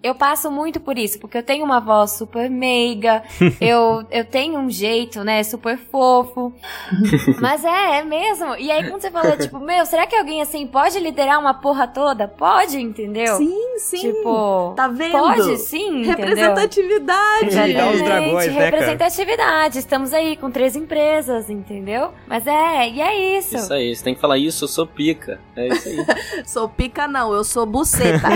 [0.00, 3.22] eu passo muito por isso, porque eu tenho uma voz super meiga,
[3.60, 6.52] eu, eu tenho um jeito, né, super fofo.
[7.40, 8.54] Mas é, é mesmo.
[8.56, 11.88] E aí quando você fala, tipo, meu, será que alguém assim pode liderar uma porra
[11.88, 12.28] toda?
[12.28, 13.36] Pode, entendeu?
[13.36, 14.12] Sim, sim.
[14.12, 15.12] Tipo, tá vendo?
[15.12, 16.16] pode sim, entendeu?
[16.16, 17.44] Representatividade.
[17.44, 18.64] Liderar os dragões, né, cara?
[18.64, 19.78] representatividade.
[19.78, 22.12] Estamos aí com três empresas, entendeu?
[22.26, 23.56] Mas é, e é isso.
[23.56, 25.40] Isso aí, você tem que falar isso, eu sou pica.
[25.56, 26.06] É isso aí.
[26.46, 28.28] Sou pica, não, eu sou buceta.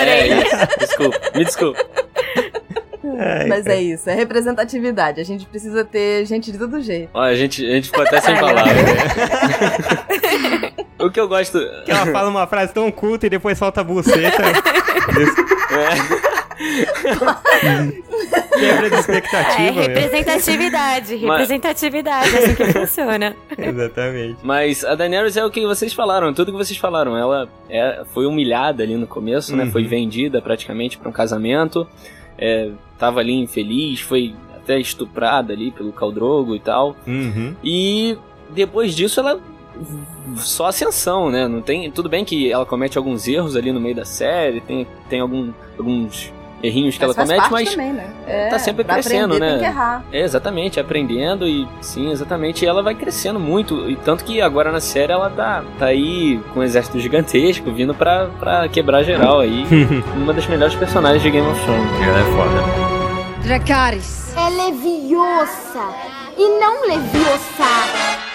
[0.00, 0.59] É isso.
[0.78, 1.84] Desculpa, me desculpa.
[3.18, 3.76] Ai, Mas cara.
[3.76, 5.20] é isso, é representatividade.
[5.20, 7.10] A gente precisa ter gente de todo jeito.
[7.12, 8.74] Olha, a gente, a gente ficou até sem palavras.
[10.98, 11.58] o que eu gosto.
[11.84, 14.42] Que ela fala uma frase tão culta e depois solta a buceta.
[18.58, 19.82] Quebra de É, expectativa, meu.
[19.82, 23.36] representatividade, Mas- representatividade, é assim que funciona.
[23.56, 24.38] Exatamente.
[24.42, 27.16] Mas a Daenerys é o que vocês falaram, tudo que vocês falaram.
[27.16, 29.64] Ela é- foi humilhada ali no começo, né?
[29.64, 29.70] Uhum.
[29.72, 31.86] Foi vendida praticamente pra um casamento.
[32.38, 36.96] É, tava ali infeliz, foi até estuprada ali pelo Caldrogo e tal.
[37.06, 37.54] Uhum.
[37.64, 38.16] E
[38.50, 39.40] depois disso ela
[40.36, 41.48] só ascensão, né?
[41.48, 44.86] Não tem, tudo bem que ela comete alguns erros ali no meio da série, tem,
[45.08, 46.32] tem algum, alguns
[46.62, 48.10] errinhos que Mas ela faz comete, parte mas também, né?
[48.26, 49.50] É, tá sempre pra crescendo, aprender, né?
[49.52, 50.04] Tem que errar.
[50.12, 54.70] é exatamente aprendendo e sim, exatamente, e ela vai crescendo muito, e tanto que agora
[54.70, 59.40] na série ela tá, tá aí com um exército gigantesco vindo pra, pra quebrar geral
[59.40, 59.64] aí,
[60.16, 61.90] uma das melhores personagens de Game of Thrones.
[62.02, 62.90] Ela é foda.
[63.42, 64.20] Dracarys.
[64.36, 65.88] É leviosa
[66.38, 68.29] e não leviosa.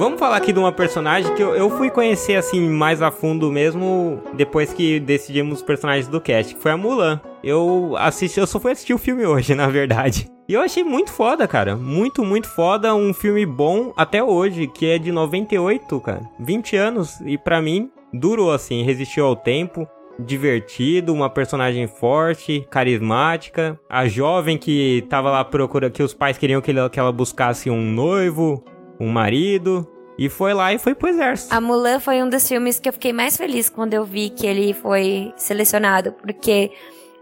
[0.00, 3.52] Vamos falar aqui de uma personagem que eu, eu fui conhecer assim mais a fundo
[3.52, 7.20] mesmo depois que decidimos os personagens do cast, que foi a Mulan.
[7.44, 10.26] Eu assisti, eu só fui assistir o filme hoje, na verdade.
[10.48, 11.76] E eu achei muito foda, cara.
[11.76, 12.94] Muito, muito foda.
[12.94, 16.22] Um filme bom até hoje, que é de 98, cara.
[16.40, 17.20] 20 anos.
[17.20, 19.86] E pra mim, durou assim, resistiu ao tempo.
[20.18, 23.78] Divertido, uma personagem forte, carismática.
[23.86, 27.68] A jovem que tava lá procurando, que os pais queriam que, ele- que ela buscasse
[27.68, 28.64] um noivo,
[29.00, 29.88] um marido.
[30.18, 31.54] E foi lá e foi pro exército.
[31.54, 34.46] A Mulan foi um dos filmes que eu fiquei mais feliz quando eu vi que
[34.46, 36.70] ele foi selecionado, porque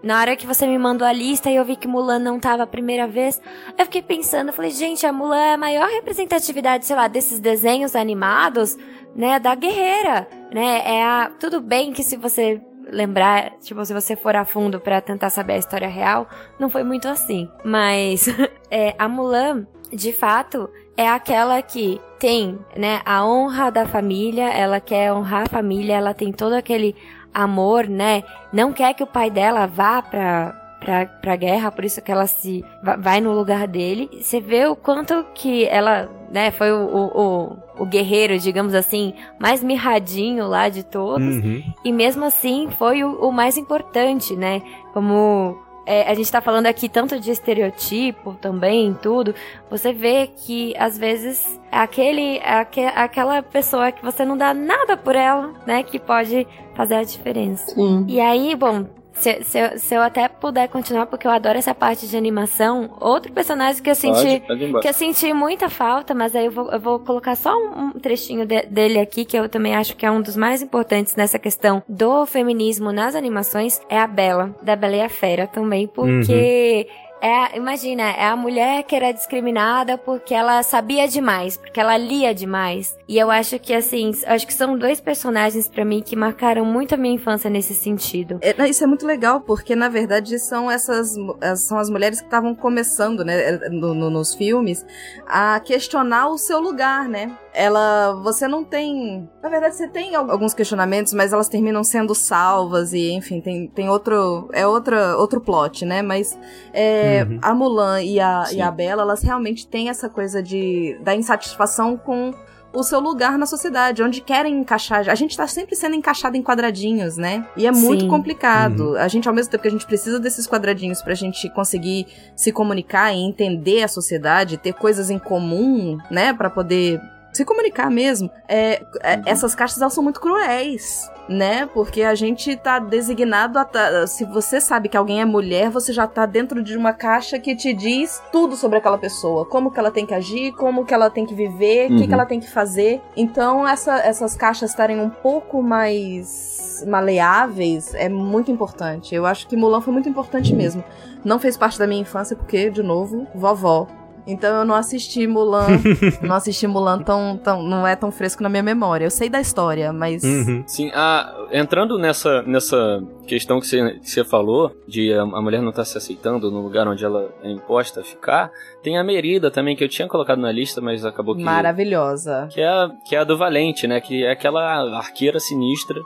[0.02, 2.64] na hora que você me mandou a lista e eu vi que Mulan não tava
[2.64, 3.40] a primeira vez,
[3.76, 7.94] eu fiquei pensando, falei, gente, a Mulan é a maior representatividade, sei lá, desses desenhos
[7.94, 8.76] animados,
[9.14, 10.82] né, da guerreira, né?
[10.84, 12.60] É a tudo bem que se você
[12.90, 16.82] lembrar, tipo, se você for a fundo pra tentar saber a história real, não foi
[16.82, 18.26] muito assim, mas
[18.70, 24.80] é, a Mulan, de fato, é aquela que tem, né, a honra da família, ela
[24.80, 26.94] quer honrar a família, ela tem todo aquele
[27.32, 28.24] amor, né?
[28.52, 32.26] Não quer que o pai dela vá pra, pra, pra guerra, por isso que ela
[32.26, 34.10] se va- vai no lugar dele.
[34.20, 39.14] Você vê o quanto que ela, né, foi o, o, o, o guerreiro, digamos assim,
[39.38, 41.36] mais mirradinho lá de todos.
[41.36, 41.62] Uhum.
[41.84, 44.60] E mesmo assim foi o, o mais importante, né?
[44.92, 45.56] Como
[45.88, 49.34] é, a gente tá falando aqui tanto de estereotipo também, tudo.
[49.70, 55.16] Você vê que às vezes aquele, aque, aquela pessoa que você não dá nada por
[55.16, 55.82] ela, né?
[55.82, 57.74] Que pode fazer a diferença.
[57.74, 58.04] Sim.
[58.06, 58.84] E aí, bom,
[59.18, 62.90] se, se, eu- se eu até puder continuar, porque eu adoro essa parte de animação,
[63.00, 66.50] outro personagem que eu senti Pode, pode que eu senti muita falta, mas aí eu
[66.52, 69.96] vou, eu vou colocar só um, um trechinho de- dele aqui, que eu também acho
[69.96, 74.54] que é um dos mais importantes nessa questão do feminismo nas animações, é a Bela,
[74.62, 76.86] da Bela e a Fera também, porque...
[77.20, 82.34] É, imagina, é a mulher que era discriminada porque ela sabia demais, porque ela lia
[82.34, 82.96] demais.
[83.08, 86.94] E eu acho que, assim, acho que são dois personagens pra mim que marcaram muito
[86.94, 88.38] a minha infância nesse sentido.
[88.40, 92.26] É, isso é muito legal, porque na verdade são essas as- são as mulheres que
[92.26, 94.84] estavam começando, né, no- no- nos filmes,
[95.26, 97.30] a questionar o seu lugar, né?
[97.52, 98.12] Ela.
[98.22, 99.28] Você não tem.
[99.42, 103.88] Na verdade, você tem alguns questionamentos, mas elas terminam sendo salvas e, enfim, tem, tem
[103.88, 104.48] outro.
[104.52, 106.02] É outra, outro plot, né?
[106.02, 106.38] Mas
[106.72, 107.38] é, uhum.
[107.42, 110.98] a Mulan e a, e a Bela, elas realmente têm essa coisa de.
[111.02, 112.32] da insatisfação com
[112.72, 115.08] o seu lugar na sociedade, onde querem encaixar.
[115.08, 117.46] A gente tá sempre sendo encaixado em quadradinhos, né?
[117.56, 117.80] E é Sim.
[117.80, 118.90] muito complicado.
[118.90, 118.96] Uhum.
[118.96, 122.52] A gente, ao mesmo tempo que a gente precisa desses quadradinhos pra gente conseguir se
[122.52, 126.32] comunicar e entender a sociedade, ter coisas em comum, né?
[126.32, 127.00] para poder
[127.32, 128.30] se comunicar mesmo.
[128.48, 129.22] É, é, uhum.
[129.26, 131.66] Essas caixas elas são muito cruéis, né?
[131.66, 134.06] Porque a gente tá designado a.
[134.06, 137.54] Se você sabe que alguém é mulher, você já tá dentro de uma caixa que
[137.54, 139.44] te diz tudo sobre aquela pessoa.
[139.46, 141.98] Como que ela tem que agir, como que ela tem que viver, o uhum.
[141.98, 143.00] que, que ela tem que fazer.
[143.16, 149.14] Então, essa, essas caixas estarem um pouco mais maleáveis é muito importante.
[149.14, 150.82] Eu acho que Mulan foi muito importante mesmo.
[151.24, 153.86] Não fez parte da minha infância porque, de novo, vovó.
[154.28, 155.66] Então eu não assisti Mulan.
[156.22, 157.62] não assisti Mulan tão, tão.
[157.62, 159.06] Não é tão fresco na minha memória.
[159.06, 160.22] Eu sei da história, mas.
[160.22, 160.62] Uhum.
[160.66, 165.62] Sim, a, entrando nessa, nessa questão que você, que você falou, de a, a mulher
[165.62, 168.50] não estar tá se aceitando no lugar onde ela é imposta a ficar,
[168.82, 171.42] tem a Merida também, que eu tinha colocado na lista, mas acabou que.
[171.42, 172.48] Maravilhosa.
[172.52, 173.98] Que é, a, que é a do Valente, né?
[174.00, 175.98] Que é aquela arqueira sinistra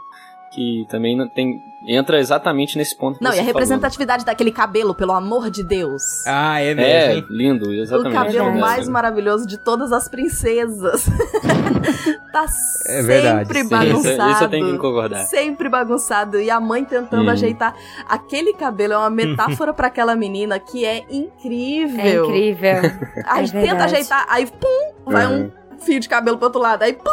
[0.53, 3.19] que também tem entra exatamente nesse ponto.
[3.21, 4.33] Não, e a representatividade falou.
[4.33, 6.25] daquele cabelo, pelo amor de Deus.
[6.27, 7.19] Ah, é mesmo.
[7.19, 8.13] É, lindo, exatamente.
[8.13, 11.07] O cabelo é mais maravilhoso de todas as princesas.
[12.33, 12.47] tá
[12.87, 14.13] é verdade, sempre bagunçado.
[14.13, 15.25] Isso, isso eu tenho que concordar.
[15.25, 16.41] Sempre bagunçado.
[16.41, 17.31] E a mãe tentando hum.
[17.31, 17.75] ajeitar.
[18.09, 22.01] Aquele cabelo é uma metáfora para aquela menina que é incrível.
[22.01, 22.75] É incrível.
[23.27, 25.45] Aí é tenta ajeitar, aí pum, vai uhum.
[25.47, 26.83] um fio de cabelo pro outro lado.
[26.83, 27.11] Aí, pum!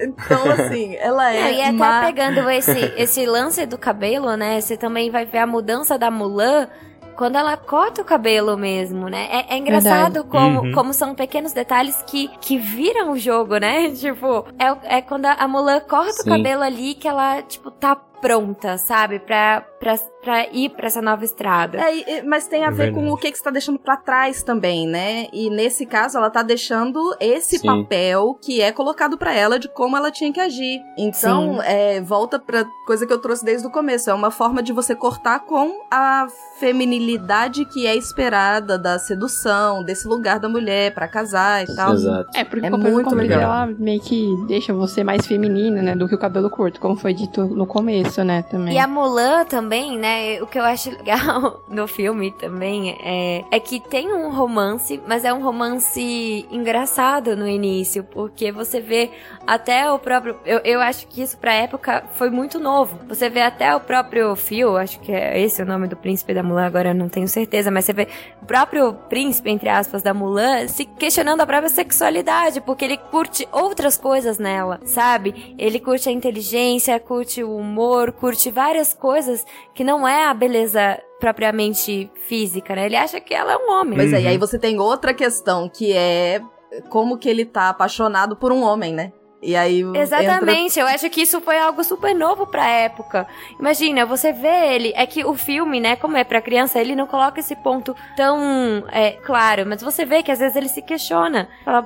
[0.00, 1.42] Então, assim, ela é.
[1.42, 2.00] Não, e até uma...
[2.00, 4.60] pegando esse, esse lance do cabelo, né?
[4.60, 6.68] Você também vai ver a mudança da Mulan
[7.16, 9.28] quando ela corta o cabelo mesmo, né?
[9.30, 10.72] É, é engraçado como, uhum.
[10.72, 13.90] como são pequenos detalhes que, que viram o jogo, né?
[14.02, 16.30] Tipo, é, é quando a Mulan corta Sim.
[16.30, 19.18] o cabelo ali que ela, tipo, tá pronta, sabe?
[19.18, 21.78] Pra, pra, pra ir pra essa nova estrada.
[21.78, 23.06] É, mas tem a ver Verdade.
[23.06, 25.26] com o que, que você tá deixando pra trás também, né?
[25.32, 27.66] E nesse caso, ela tá deixando esse Sim.
[27.66, 30.80] papel que é colocado para ela de como ela tinha que agir.
[30.96, 34.08] Então, é, volta pra coisa que eu trouxe desde o começo.
[34.10, 36.26] É uma forma de você cortar com a
[36.60, 41.94] feminilidade que é esperada da sedução, desse lugar da mulher para casar e tal.
[41.94, 42.30] Exato.
[42.34, 43.40] É, porque é muito legal.
[43.40, 47.12] ela meio que deixa você mais feminina, né, do que o cabelo curto, como foi
[47.12, 48.74] dito no começo, né, também.
[48.74, 50.11] E a Mulan também, né,
[50.42, 55.24] o que eu acho legal no filme também é, é que tem um romance, mas
[55.24, 59.10] é um romance engraçado no início, porque você vê
[59.46, 62.98] até o próprio, eu, eu acho que isso pra época foi muito novo.
[63.08, 66.42] Você vê até o próprio Phil, acho que é esse o nome do príncipe da
[66.42, 68.08] Mulan, agora não tenho certeza, mas você vê
[68.40, 73.48] o próprio príncipe, entre aspas, da Mulan se questionando a própria sexualidade, porque ele curte
[73.52, 75.54] outras coisas nela, sabe?
[75.58, 79.44] Ele curte a inteligência, curte o humor, curte várias coisas
[79.74, 82.86] que não é a beleza propriamente física, né?
[82.86, 83.96] Ele acha que ela é um homem.
[83.96, 86.40] Pois é, e aí você tem outra questão que é
[86.88, 89.12] como que ele tá apaixonado por um homem, né?
[89.42, 89.82] E aí.
[89.94, 90.82] Exatamente, entra...
[90.82, 93.26] eu acho que isso foi algo super novo pra época.
[93.58, 94.92] Imagina, você vê ele.
[94.94, 98.84] É que o filme, né, como é pra criança, ele não coloca esse ponto tão
[98.92, 101.48] é, claro, mas você vê que às vezes ele se questiona.
[101.64, 101.84] Fala,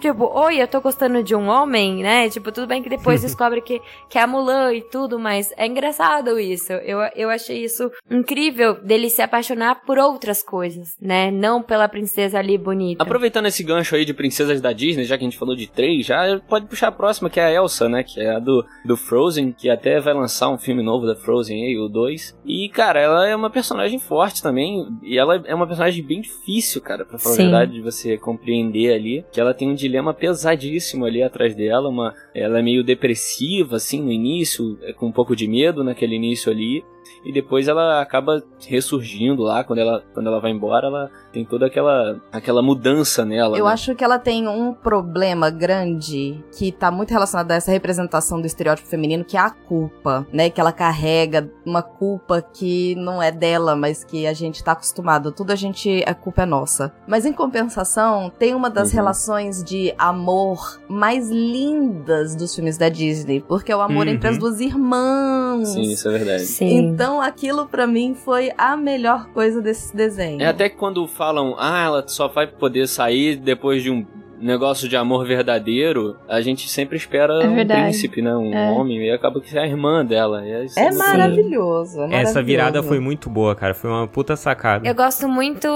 [0.00, 2.28] tipo, oi, eu tô gostando de um homem, né?
[2.28, 5.66] Tipo, tudo bem que depois descobre que, que é a Mulan e tudo, mas é
[5.66, 6.72] engraçado isso.
[6.72, 11.30] Eu, eu achei isso incrível dele se apaixonar por outras coisas, né?
[11.30, 13.02] Não pela princesa ali bonita.
[13.02, 16.06] Aproveitando esse gancho aí de princesas da Disney, já que a gente falou de três,
[16.06, 18.02] já pode puxar a próxima, que é a Elsa, né?
[18.02, 21.64] Que é a do, do Frozen, que até vai lançar um filme novo da Frozen
[21.64, 22.36] aí, o 2.
[22.44, 26.80] E, cara, ela é uma personagem forte também, e ela é uma personagem bem difícil,
[26.80, 30.12] cara, pra falar a verdade, de você compreender ali, que ela tem tem um dilema
[30.12, 31.88] pesadíssimo ali atrás dela.
[31.88, 36.14] Uma, ela é meio depressiva, assim, no início, é com um pouco de medo naquele
[36.14, 36.84] início ali
[37.24, 41.66] e depois ela acaba ressurgindo lá quando ela, quando ela vai embora, ela tem toda
[41.66, 43.56] aquela aquela mudança nela.
[43.56, 43.72] Eu né?
[43.72, 48.46] acho que ela tem um problema grande que tá muito relacionado a essa representação do
[48.46, 50.50] estereótipo feminino, que é a culpa, né?
[50.50, 55.32] Que ela carrega uma culpa que não é dela, mas que a gente tá acostumado.
[55.32, 56.92] Tudo a gente a culpa é nossa.
[57.06, 58.96] Mas em compensação, tem uma das uhum.
[58.96, 64.12] relações de amor mais lindas dos filmes da Disney, porque é o amor uhum.
[64.12, 64.40] entre as uhum.
[64.40, 65.68] duas irmãs.
[65.68, 66.44] Sim, isso é verdade.
[66.44, 66.76] Sim.
[66.76, 70.42] Então aquilo para mim foi a melhor coisa desse desenho.
[70.42, 74.04] É até que quando falam, ah, ela só vai poder sair depois de um
[74.40, 78.36] negócio de amor verdadeiro, a gente sempre espera é um príncipe, né?
[78.36, 78.70] Um é.
[78.72, 80.44] homem, e acaba que é a irmã dela.
[80.44, 83.74] É, é maravilhoso, é Essa virada foi muito boa, cara.
[83.74, 84.86] Foi uma puta sacada.
[84.86, 85.68] Eu gosto muito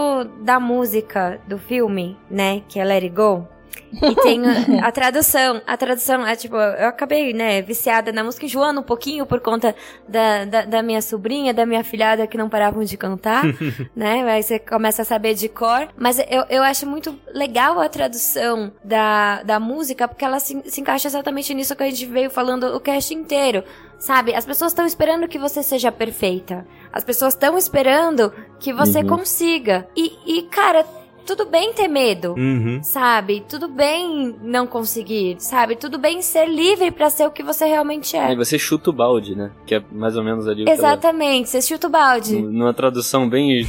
[0.42, 2.62] da música do filme, né?
[2.68, 3.48] Que é Let It Go.
[3.92, 4.40] E tem
[4.82, 5.62] a tradução.
[5.66, 9.74] A tradução é tipo, eu acabei, né, viciada na música, enjoando um pouquinho por conta
[10.08, 13.44] da, da, da minha sobrinha, da minha filhada que não paravam de cantar,
[13.96, 14.22] né?
[14.30, 15.88] Aí você começa a saber de cor.
[15.96, 20.80] Mas eu, eu acho muito legal a tradução da, da música, porque ela se, se
[20.80, 23.64] encaixa exatamente nisso que a gente veio falando o cast inteiro.
[23.98, 24.32] Sabe?
[24.32, 26.64] As pessoas estão esperando que você seja perfeita.
[26.92, 29.08] As pessoas estão esperando que você Uhum.
[29.08, 29.88] consiga.
[29.96, 30.84] E, e, cara,
[31.28, 32.34] tudo bem ter medo.
[32.38, 32.82] Uhum.
[32.82, 33.44] Sabe?
[33.46, 35.76] Tudo bem não conseguir, sabe?
[35.76, 38.36] Tudo bem ser livre pra ser o que você realmente Aí é.
[38.36, 39.50] você chuta o balde, né?
[39.66, 40.64] Que é mais ou menos ali.
[40.66, 42.40] Exatamente, você chuta o balde.
[42.40, 43.66] Numa tradução bem.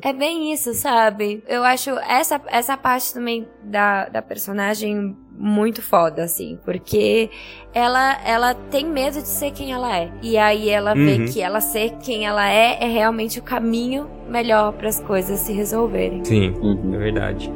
[0.00, 1.42] É bem isso, sabe?
[1.48, 7.30] Eu acho essa, essa parte também da, da personagem muito foda, assim, porque
[7.72, 10.10] ela, ela tem medo de ser quem ela é.
[10.20, 11.26] E aí ela vê Uhum.
[11.26, 15.52] que ela ser quem ela é é realmente o caminho melhor para as coisas se
[15.52, 16.24] resolverem.
[16.24, 16.98] Sim, é Uhum.
[16.98, 17.50] verdade.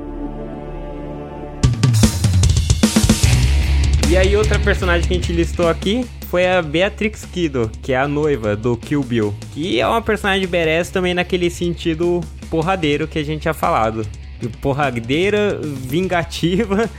[4.09, 7.97] E aí outra personagem que a gente listou aqui foi a Beatrix Kido, que é
[7.99, 9.35] a noiva do Kill Bill.
[9.55, 12.21] Que é uma personagem badass também naquele sentido
[12.51, 14.07] porradeiro que a gente tinha falado.
[14.39, 16.91] De Porradeira, vingativa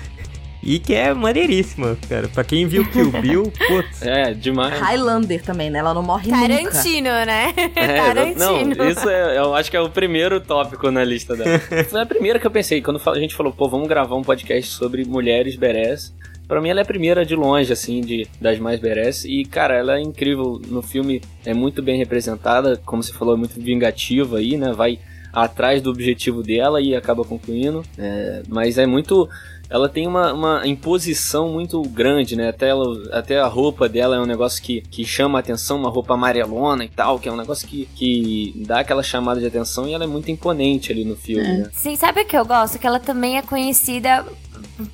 [0.64, 2.28] e que é maneiríssima, cara.
[2.28, 4.02] Pra quem viu Kill Bill, putz.
[4.02, 4.80] É, demais.
[4.80, 5.80] Highlander também, né?
[5.80, 6.48] Ela não morre nunca.
[6.48, 7.54] Tarantino, né?
[7.76, 8.76] É, Tarantino.
[8.76, 11.60] não, isso é, eu acho que é o primeiro tópico na lista dela.
[11.60, 14.72] Foi a primeira que eu pensei, quando a gente falou, pô, vamos gravar um podcast
[14.72, 16.14] sobre mulheres badass.
[16.48, 19.26] Pra mim ela é a primeira de longe, assim, de, das mais badass.
[19.26, 23.38] E, cara, ela é incrível no filme, é muito bem representada, como você falou, é
[23.38, 24.72] muito vingativa aí, né?
[24.72, 25.00] Vai
[25.32, 27.84] atrás do objetivo dela e acaba concluindo.
[27.98, 29.28] É, mas é muito...
[29.70, 32.50] Ela tem uma, uma imposição muito grande, né?
[32.50, 35.90] Até, ela, até a roupa dela é um negócio que, que chama a atenção, uma
[35.90, 39.88] roupa amarelona e tal, que é um negócio que, que dá aquela chamada de atenção
[39.88, 41.70] e ela é muito imponente ali no filme, né?
[41.74, 42.78] Sim, sabe o que eu gosto?
[42.78, 44.26] Que ela também é conhecida,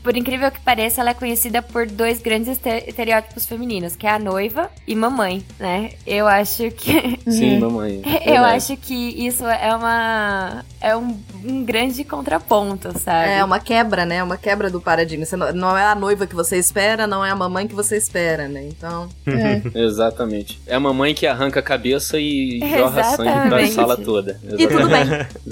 [0.03, 4.11] por incrível que pareça, ela é conhecida por dois grandes este- estereótipos femininos, que é
[4.11, 5.91] a noiva e mamãe, né?
[6.07, 7.19] Eu acho que.
[7.29, 8.01] Sim, mamãe.
[8.25, 8.55] Eu Verdade.
[8.55, 8.93] acho que
[9.25, 10.63] isso é uma.
[10.81, 13.31] É um, um grande contraponto, sabe?
[13.31, 14.23] É uma quebra, né?
[14.23, 15.25] Uma quebra do paradigma.
[15.25, 17.97] Você não, não é a noiva que você espera, não é a mamãe que você
[17.97, 18.63] espera, né?
[18.65, 19.09] Então.
[19.75, 20.59] Exatamente.
[20.65, 23.73] É a mamãe que arranca a cabeça e jorra sangue pra Exatamente.
[23.73, 24.39] sala toda.
[24.57, 25.09] E tudo bem.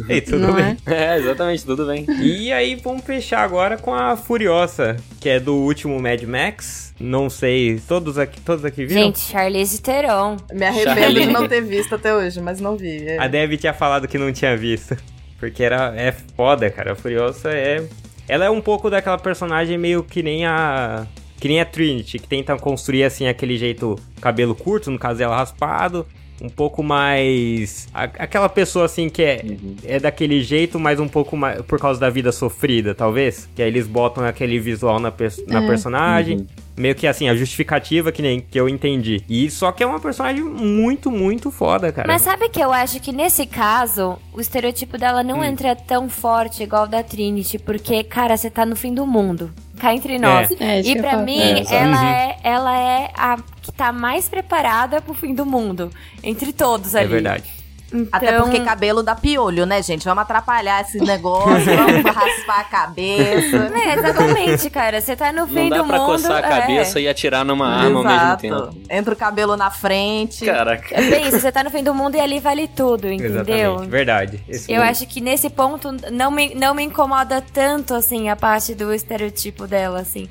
[0.17, 0.77] E tudo Não bem.
[0.85, 2.05] É, exatamente, tudo bem.
[2.21, 6.93] E aí vamos fechar agora com a Furiosa, que é do último Mad Max.
[6.99, 9.01] Não sei, todos aqui, todos aqui viram?
[9.03, 10.37] Gente, Charlize Theron.
[10.53, 11.25] Me arrependo Charlie.
[11.27, 13.05] de não ter visto até hoje, mas não vi.
[13.05, 13.17] É.
[13.19, 14.95] A Dev tinha falado que não tinha visto.
[15.39, 16.93] Porque era, é foda, cara.
[16.93, 17.87] A Furiosa é.
[18.27, 21.05] Ela é um pouco daquela personagem meio que nem a.
[21.39, 25.37] Que nem a Trinity, que tenta construir assim aquele jeito cabelo curto, no caso dela
[25.37, 26.05] raspado.
[26.41, 27.87] Um pouco mais.
[27.93, 29.43] aquela pessoa assim que é,
[29.83, 31.61] é daquele jeito, mas um pouco mais.
[31.63, 33.49] Por causa da vida sofrida, talvez.
[33.55, 36.37] Que aí eles botam aquele visual na, pers- na personagem.
[36.37, 36.45] Uhum.
[36.77, 39.23] Meio que assim, a justificativa que nem que eu entendi.
[39.27, 42.07] E só que é uma personagem muito, muito foda, cara.
[42.07, 46.61] Mas sabe que eu acho que nesse caso, o estereotipo dela não entra tão forte
[46.61, 49.51] igual o da Trinity, porque, cara, você tá no fim do mundo.
[49.79, 50.49] Cá entre nós.
[50.59, 51.23] É, isso E falo.
[51.25, 52.07] mim, É, ela, Uhum.
[52.07, 55.91] é, ela é a que tá mais preparada pro fim do mundo.
[56.23, 57.05] Entre todos ali.
[57.05, 57.56] É verdade.
[57.91, 60.03] Então, Até porque cabelo dá piolho, né, gente?
[60.03, 63.71] Vamos atrapalhar esse negócio, vamos raspar a cabeça.
[63.73, 64.99] É, exatamente, cara.
[64.99, 66.05] Você tá no Não fim dá do pra mundo.
[66.05, 66.59] coçar a é.
[66.59, 68.77] cabeça e atirar numa arma ao mesmo tempo.
[68.89, 70.45] Entra o cabelo na frente.
[70.45, 70.93] Caraca.
[70.93, 73.41] É bem isso, você tá no fim do mundo e ali vale tudo, entendeu?
[73.75, 73.89] Exatamente.
[73.89, 74.43] Verdade.
[74.49, 74.91] Esse Eu ponto.
[74.91, 79.65] acho que nesse ponto não me, não me incomoda tanto, assim, a parte do estereotipo
[79.65, 80.27] dela, assim.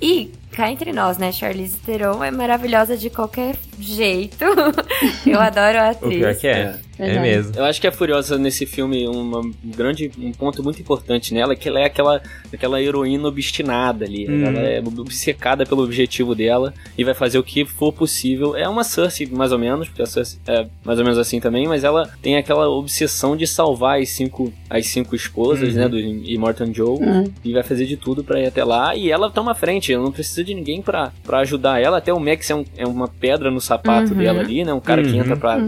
[0.00, 4.44] E, cá entre nós, né, Charlize Theron é maravilhosa de qualquer jeito.
[5.26, 6.18] Eu adoro a O atriz.
[6.18, 6.76] pior que é.
[6.98, 7.20] É, Verdade.
[7.26, 7.52] mesmo.
[7.56, 11.54] Eu acho que a Furiosa nesse filme, uma um grande, um ponto muito importante nela
[11.54, 12.22] é que ela é aquela,
[12.52, 14.30] aquela heroína obstinada ali.
[14.30, 14.44] Hum.
[14.46, 18.54] Ela é obcecada pelo objetivo dela e vai fazer o que for possível.
[18.54, 21.66] É uma Cersei, mais ou menos, porque a Cersei é mais ou menos assim também,
[21.66, 25.80] mas ela tem aquela obsessão de salvar as cinco, as cinco esposas, Uhum.
[25.80, 26.98] né, do Immortan Joe,
[27.42, 28.94] e vai fazer de tudo pra ir até lá.
[28.94, 31.98] E ela toma frente, ela não precisa de ninguém pra, pra ajudar ela.
[31.98, 34.18] Até o Max é, um- é uma pedra no sapato Uhum.
[34.18, 35.16] dela ali, né, um cara que Uhum.
[35.20, 35.58] entra pra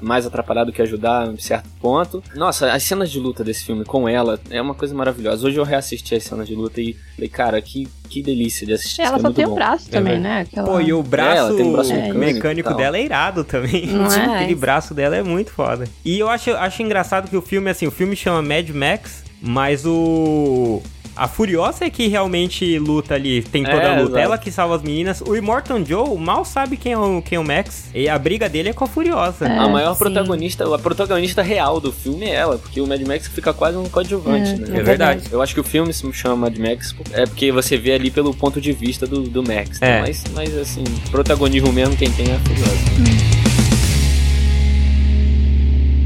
[0.00, 2.22] mais atrapalhar do que ajudar em certo ponto.
[2.34, 5.46] Nossa, as cenas de luta desse filme com ela é uma coisa maravilhosa.
[5.46, 9.02] Hoje eu reassisti as cenas de luta e falei, cara, que, que delícia de assistir.
[9.02, 9.52] Ela é só tem bom.
[9.52, 10.40] um braço também, É né?
[10.40, 10.66] Aquela...
[10.66, 13.86] Pô, e o braço, ela tem um braço mecânico, e dela é irado também.
[13.92, 14.36] Não é?
[14.36, 15.84] Aquele braço dela é muito foda.
[16.04, 19.84] E eu acho, acho engraçado que o filme, assim, o filme chama Mad Max, mas
[19.86, 20.82] o.
[21.14, 24.02] A Furiosa é que realmente luta ali, tem toda É, a luta.
[24.12, 24.18] exato.
[24.18, 25.20] Ela que salva as meninas.
[25.20, 27.90] O Immortan Joe mal sabe quem é o, quem é o Max.
[27.94, 29.46] E a briga dele é com a Furiosa.
[29.46, 29.98] A maior sim.
[29.98, 33.84] protagonista, a protagonista real do filme é ela, porque o Mad Max fica quase um
[33.88, 34.78] coadjuvante, né?
[34.78, 35.24] É verdade.
[35.30, 38.32] Eu acho que o filme se chama Mad Max é porque você vê ali pelo
[38.34, 39.80] ponto de vista do, do Max.
[39.80, 39.98] né?
[39.98, 40.00] É.
[40.00, 43.42] Mas, mas assim, protagonismo mesmo quem tem é a Furiosa.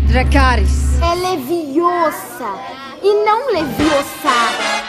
[0.09, 1.01] Dracarys.
[1.01, 2.55] É leviosa
[3.03, 4.86] e não leviosa.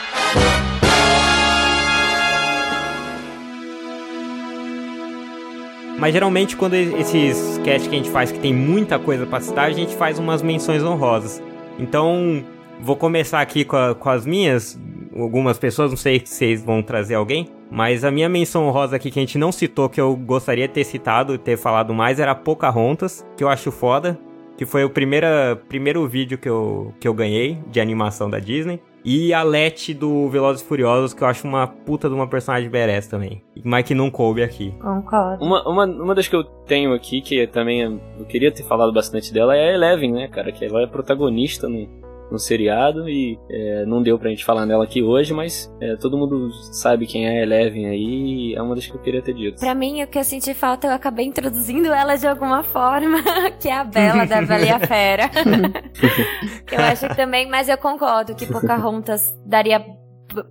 [5.97, 9.65] Mas geralmente quando esses cast que a gente faz que tem muita coisa pra citar,
[9.65, 11.41] a gente faz umas menções honrosas.
[11.79, 12.43] Então,
[12.79, 14.79] vou começar aqui com, a- com as minhas.
[15.17, 17.47] Algumas pessoas, não sei se vocês vão trazer alguém.
[17.71, 20.73] Mas a minha menção honrosa aqui que a gente não citou, que eu gostaria de
[20.75, 24.17] ter citado e ter falado mais, era Pocahontas, que eu acho foda.
[24.55, 28.79] Que foi o primeira, primeiro vídeo que eu, que eu ganhei de animação da Disney.
[29.09, 32.69] E a Letty do Velozes e Furiosos, que eu acho uma puta de uma personagem
[32.69, 33.41] badass também.
[33.63, 34.73] Mas que não coube aqui.
[34.81, 35.45] Concordo.
[35.45, 37.83] Uma, uma, uma das que eu tenho aqui, que também
[38.19, 40.51] eu queria ter falado bastante dela, é a Eleven, né, cara?
[40.51, 41.87] Que ela é protagonista no,
[42.31, 46.17] no seriado e é, não deu pra gente falar nela aqui hoje, mas é, todo
[46.17, 49.33] mundo sabe quem é a Eleven aí e é uma das que eu queria ter
[49.33, 49.59] dito.
[49.59, 53.19] Pra mim, o que eu senti falta, eu acabei introduzindo ela de alguma forma,
[53.59, 55.29] que é a Bela da Bela e a Fera.
[56.71, 59.83] eu acho que também, mas eu concordo que Pocahontas daria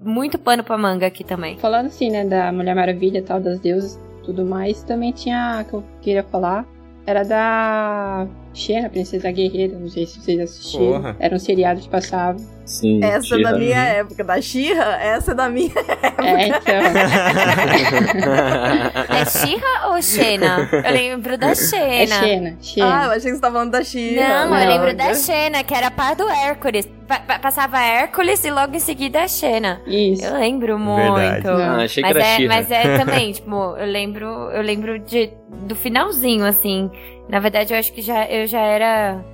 [0.00, 1.58] muito pano pra manga aqui também.
[1.58, 5.74] Falando assim, né, da Mulher Maravilha e tal, das deusas tudo mais, também tinha, que
[5.74, 6.66] eu queria falar,
[7.06, 10.86] era da Xena, Princesa Guerreira, não sei se vocês assistiram.
[11.02, 11.16] Porra.
[11.20, 12.38] Era um seriado que passava.
[12.64, 15.70] Sim, Essa é da minha época, da Xirra, essa é da minha
[16.18, 16.58] É, então.
[19.08, 20.68] É Xirra ou Xena?
[20.72, 22.06] Eu lembro da É Xena.
[22.16, 23.06] Xena, Ah, eu Xena.
[23.14, 24.28] achei que você tava falando da Xirra.
[24.28, 26.88] Não, Não, eu lembro eu- da Xena, que era par do Hércules.
[27.06, 29.80] Pa- pa- passava Hércules e logo em seguida a Xena.
[29.86, 30.24] Isso.
[30.24, 31.14] Eu lembro muito.
[31.14, 31.62] Verdade.
[31.62, 35.30] Ah, achei que mas, era é, mas é também, tipo, eu lembro, eu lembro de,
[35.68, 36.90] do finalzinho, assim.
[37.28, 39.24] Na verdade, eu acho que já, eu já era.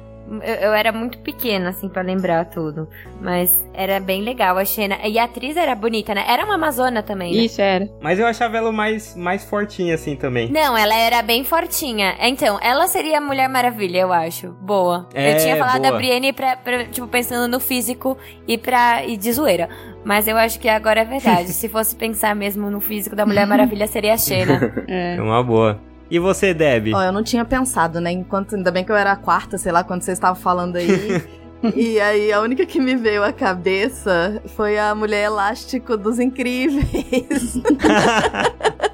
[0.40, 2.88] Eu, eu era muito pequena, assim, pra lembrar tudo.
[3.20, 4.97] Mas era bem legal a Xena.
[5.05, 6.24] E a atriz era bonita, né?
[6.26, 7.34] Era uma amazona também.
[7.34, 7.43] né?
[7.43, 7.90] Isso era.
[8.01, 10.49] Mas eu achava ela mais, mais fortinha assim também.
[10.51, 12.14] Não, ela era bem fortinha.
[12.20, 14.53] Então, ela seria a Mulher Maravilha, eu acho.
[14.53, 15.09] Boa.
[15.12, 15.99] É, eu tinha falado da boa.
[15.99, 18.16] Brienne pra, pra, tipo, pensando no físico
[18.47, 19.05] e pra.
[19.05, 19.68] e de zoeira.
[20.05, 21.49] Mas eu acho que agora é verdade.
[21.53, 24.72] Se fosse pensar mesmo no físico da Mulher Maravilha, seria a Xena.
[24.88, 25.16] É.
[25.16, 25.78] É uma boa.
[26.12, 26.92] E você, Deb?
[26.94, 28.12] Ó, eu não tinha pensado, né?
[28.12, 31.24] Enquanto, ainda bem que eu era a quarta, sei lá, quando vocês estavam falando aí.
[31.74, 37.54] e aí, a única que me veio à cabeça foi a mulher elástico dos incríveis.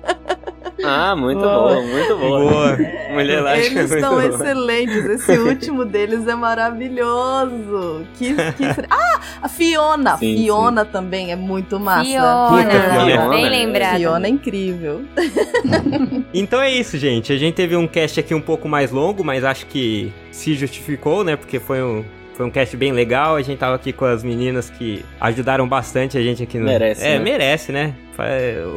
[0.89, 1.59] Ah, muito Boa.
[1.75, 2.51] boa, muito boa.
[2.51, 2.77] Boa.
[3.13, 4.27] Mulher elástica é Eles muito estão boa.
[4.27, 5.05] excelentes.
[5.05, 8.07] Esse último deles é maravilhoso.
[8.17, 8.65] Que, que...
[8.91, 10.17] Ah, a Fiona.
[10.17, 12.05] Sim, Fiona também é muito massa.
[12.05, 13.99] Fiona, Fiona, bem lembrada.
[13.99, 15.03] Fiona é incrível.
[16.33, 17.33] Então é isso, gente.
[17.33, 21.25] A gente teve um cast aqui um pouco mais longo, mas acho que se justificou,
[21.25, 21.37] né?
[21.37, 22.05] Porque foi um,
[22.39, 23.35] foi um cast bem legal.
[23.35, 26.67] A gente tava aqui com as meninas que ajudaram bastante a gente aqui no.
[26.67, 27.25] Merece, É, né?
[27.25, 27.95] merece, né?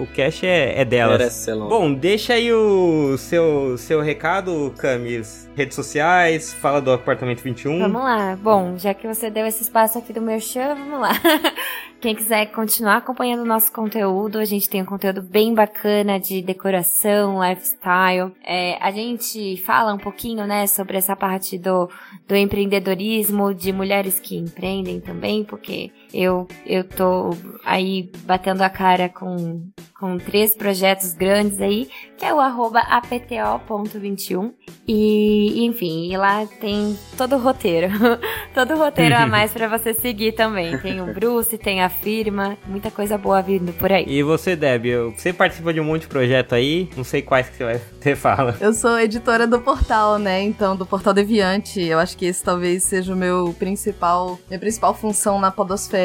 [0.01, 1.19] O cast é, é delas.
[1.19, 1.69] Merece ser longo.
[1.69, 5.47] Bom, deixa aí o seu, seu recado, Camis.
[5.55, 7.77] Redes sociais, fala do apartamento 21.
[7.79, 8.35] Vamos lá.
[8.41, 11.11] Bom, já que você deu esse espaço aqui do meu show, vamos lá.
[12.01, 16.41] Quem quiser continuar acompanhando o nosso conteúdo, a gente tem um conteúdo bem bacana de
[16.41, 18.33] decoração, lifestyle.
[18.43, 21.87] É, a gente fala um pouquinho, né, sobre essa parte do,
[22.27, 27.31] do empreendedorismo, de mulheres que empreendem também, porque eu, eu tô
[27.65, 34.51] aí batendo a cara com, com três projetos grandes aí, que é o arroba apto.21.
[34.87, 37.87] E, enfim, e lá tem todo o roteiro.
[38.53, 40.77] todo o roteiro a mais pra você seguir também.
[40.79, 44.05] Tem o Bruce, tem a firma, muita coisa boa vindo por aí.
[44.07, 44.85] E você, Deb,
[45.15, 48.15] você participa de um monte de projeto aí, não sei quais que você vai você
[48.15, 48.57] fala.
[48.59, 50.41] Eu sou editora do portal, né?
[50.41, 51.81] Então, do Portal Deviante.
[51.81, 56.00] Eu acho que esse talvez seja o meu principal, minha principal função na podosfera.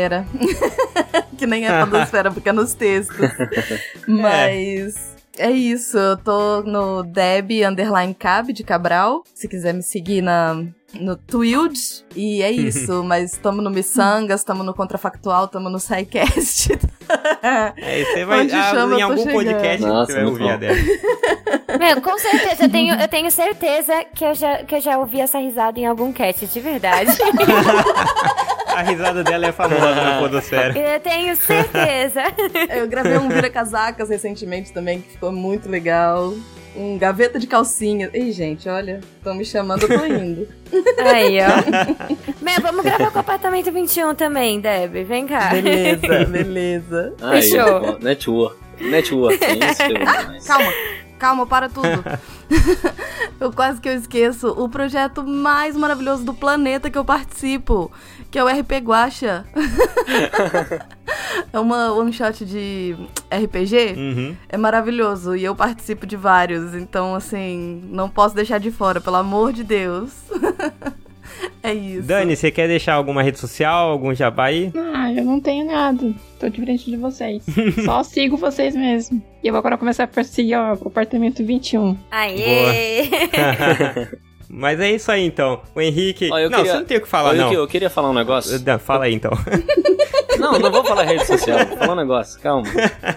[1.37, 3.31] que nem é podosfera, porque é nos textos.
[4.07, 9.23] Mas é isso, eu tô no Deb underline Cab de Cabral.
[9.35, 14.65] Se quiser me seguir na no Twilde, e é isso, mas estamos no Missangas, estamos
[14.65, 16.79] no Contrafactual, estamos no SciCast.
[17.43, 19.33] É, você vai Onde ah, chama, em algum chegando.
[19.33, 20.59] podcast Nossa, você vai ouvir a bom.
[20.59, 21.79] Deb.
[21.79, 25.21] Meu, com certeza, eu tenho, eu tenho certeza que eu, já, que eu já ouvi
[25.21, 27.11] essa risada em algum cast, de verdade.
[28.77, 30.79] A risada dela é famosa na podosfera.
[30.79, 32.23] eu tenho certeza.
[32.77, 36.35] Eu gravei um Vira Casacas recentemente também, que ficou muito legal.
[36.77, 38.11] um gaveta de calcinha.
[38.13, 40.47] Ei, gente, olha, estão me chamando, eu tô indo.
[41.11, 42.35] Aí, ó.
[42.43, 44.93] Bem, vamos gravar com o apartamento 21 também, Deb.
[45.05, 45.49] Vem cá.
[45.49, 47.15] Beleza, beleza.
[47.23, 47.99] Aí, Fechou.
[47.99, 48.59] Network.
[48.79, 49.39] Network.
[50.47, 50.73] Calma,
[51.19, 52.05] calma, para tudo.
[53.41, 57.91] eu quase que eu esqueço o projeto mais maravilhoso do planeta que eu participo,
[58.31, 59.45] que é o RP Guacha.
[61.53, 62.97] é uma one shot de
[63.31, 63.95] RPG.
[63.97, 64.37] Uhum.
[64.49, 69.17] É maravilhoso e eu participo de vários, então assim, não posso deixar de fora, pelo
[69.17, 70.13] amor de Deus.
[71.63, 72.07] é isso.
[72.07, 74.73] Dani, você quer deixar alguma rede social, algum jabá aí?
[74.95, 76.15] Ah, eu não tenho nada.
[76.39, 77.45] Tô diferente de vocês.
[77.85, 79.23] Só sigo vocês mesmo.
[79.43, 81.97] E eu vou agora começar a seguir ó, o apartamento 21.
[82.11, 83.09] Aê!
[84.49, 85.61] Mas é isso aí então.
[85.75, 86.29] O Henrique.
[86.33, 87.53] Ó, eu não, queria- você não tem o que falar, não.
[87.53, 88.61] Eu, eu queria falar um negócio.
[88.65, 89.33] Não, Fala aí então.
[90.39, 92.39] Não, não vou falar rede social, vou falar um negócio.
[92.41, 92.69] Calma.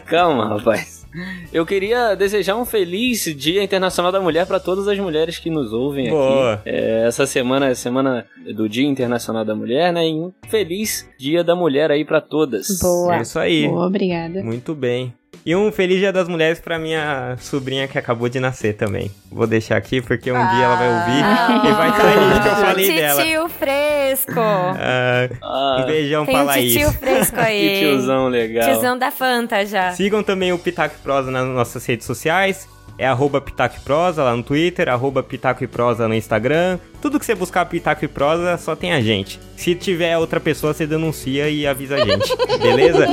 [0.06, 1.06] Calma, rapaz.
[1.52, 5.74] Eu queria desejar um feliz Dia Internacional da Mulher para todas as mulheres que nos
[5.74, 6.54] ouvem Boa.
[6.54, 6.70] aqui.
[6.70, 8.26] É, essa semana é a semana
[8.56, 10.08] do Dia Internacional da Mulher, né?
[10.08, 12.80] E um feliz Dia da Mulher aí para todas.
[12.80, 13.18] Boa.
[13.18, 13.68] É isso aí.
[13.68, 14.44] Boa, obrigada.
[14.44, 15.14] Muito bem.
[15.46, 19.10] E um feliz dia das mulheres pra minha sobrinha que acabou de nascer também.
[19.32, 22.96] Vou deixar aqui porque um dia ela vai ouvir e vai sair que eu falei
[22.96, 23.24] dela.
[23.24, 24.40] Titio fresco.
[24.40, 26.74] Ah, Ah, um beijão Tem pra um Laís.
[26.74, 27.80] titio fresco que aí.
[27.80, 28.70] tiozão legal.
[28.70, 29.92] Tiozão da Fanta já.
[29.92, 32.68] Sigam também o Pitaco e Prosa nas nossas redes sociais.
[33.00, 36.78] É arroba Pitaco e Prosa lá no Twitter, arroba Pitaco e Prosa no Instagram.
[37.02, 39.40] Tudo que você buscar Pitaco e Prosa, só tem a gente.
[39.56, 42.30] Se tiver outra pessoa, você denuncia e avisa a gente.
[42.62, 43.08] Beleza?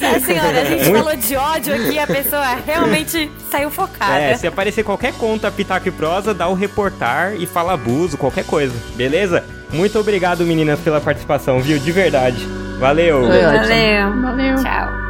[0.00, 4.18] Nossa senhora, a gente Muito- falou de ódio aqui, a pessoa realmente saiu focada.
[4.18, 8.46] É, se aparecer qualquer conta Pitaco e Prosa, dá o reportar e fala abuso, qualquer
[8.46, 8.72] coisa.
[8.96, 9.44] Beleza?
[9.72, 11.78] Muito obrigado, meninas, pela participação, viu?
[11.78, 12.42] De verdade.
[12.78, 13.26] Valeu!
[13.28, 14.22] Valeu.
[14.22, 14.54] Valeu.
[14.62, 15.09] Tchau.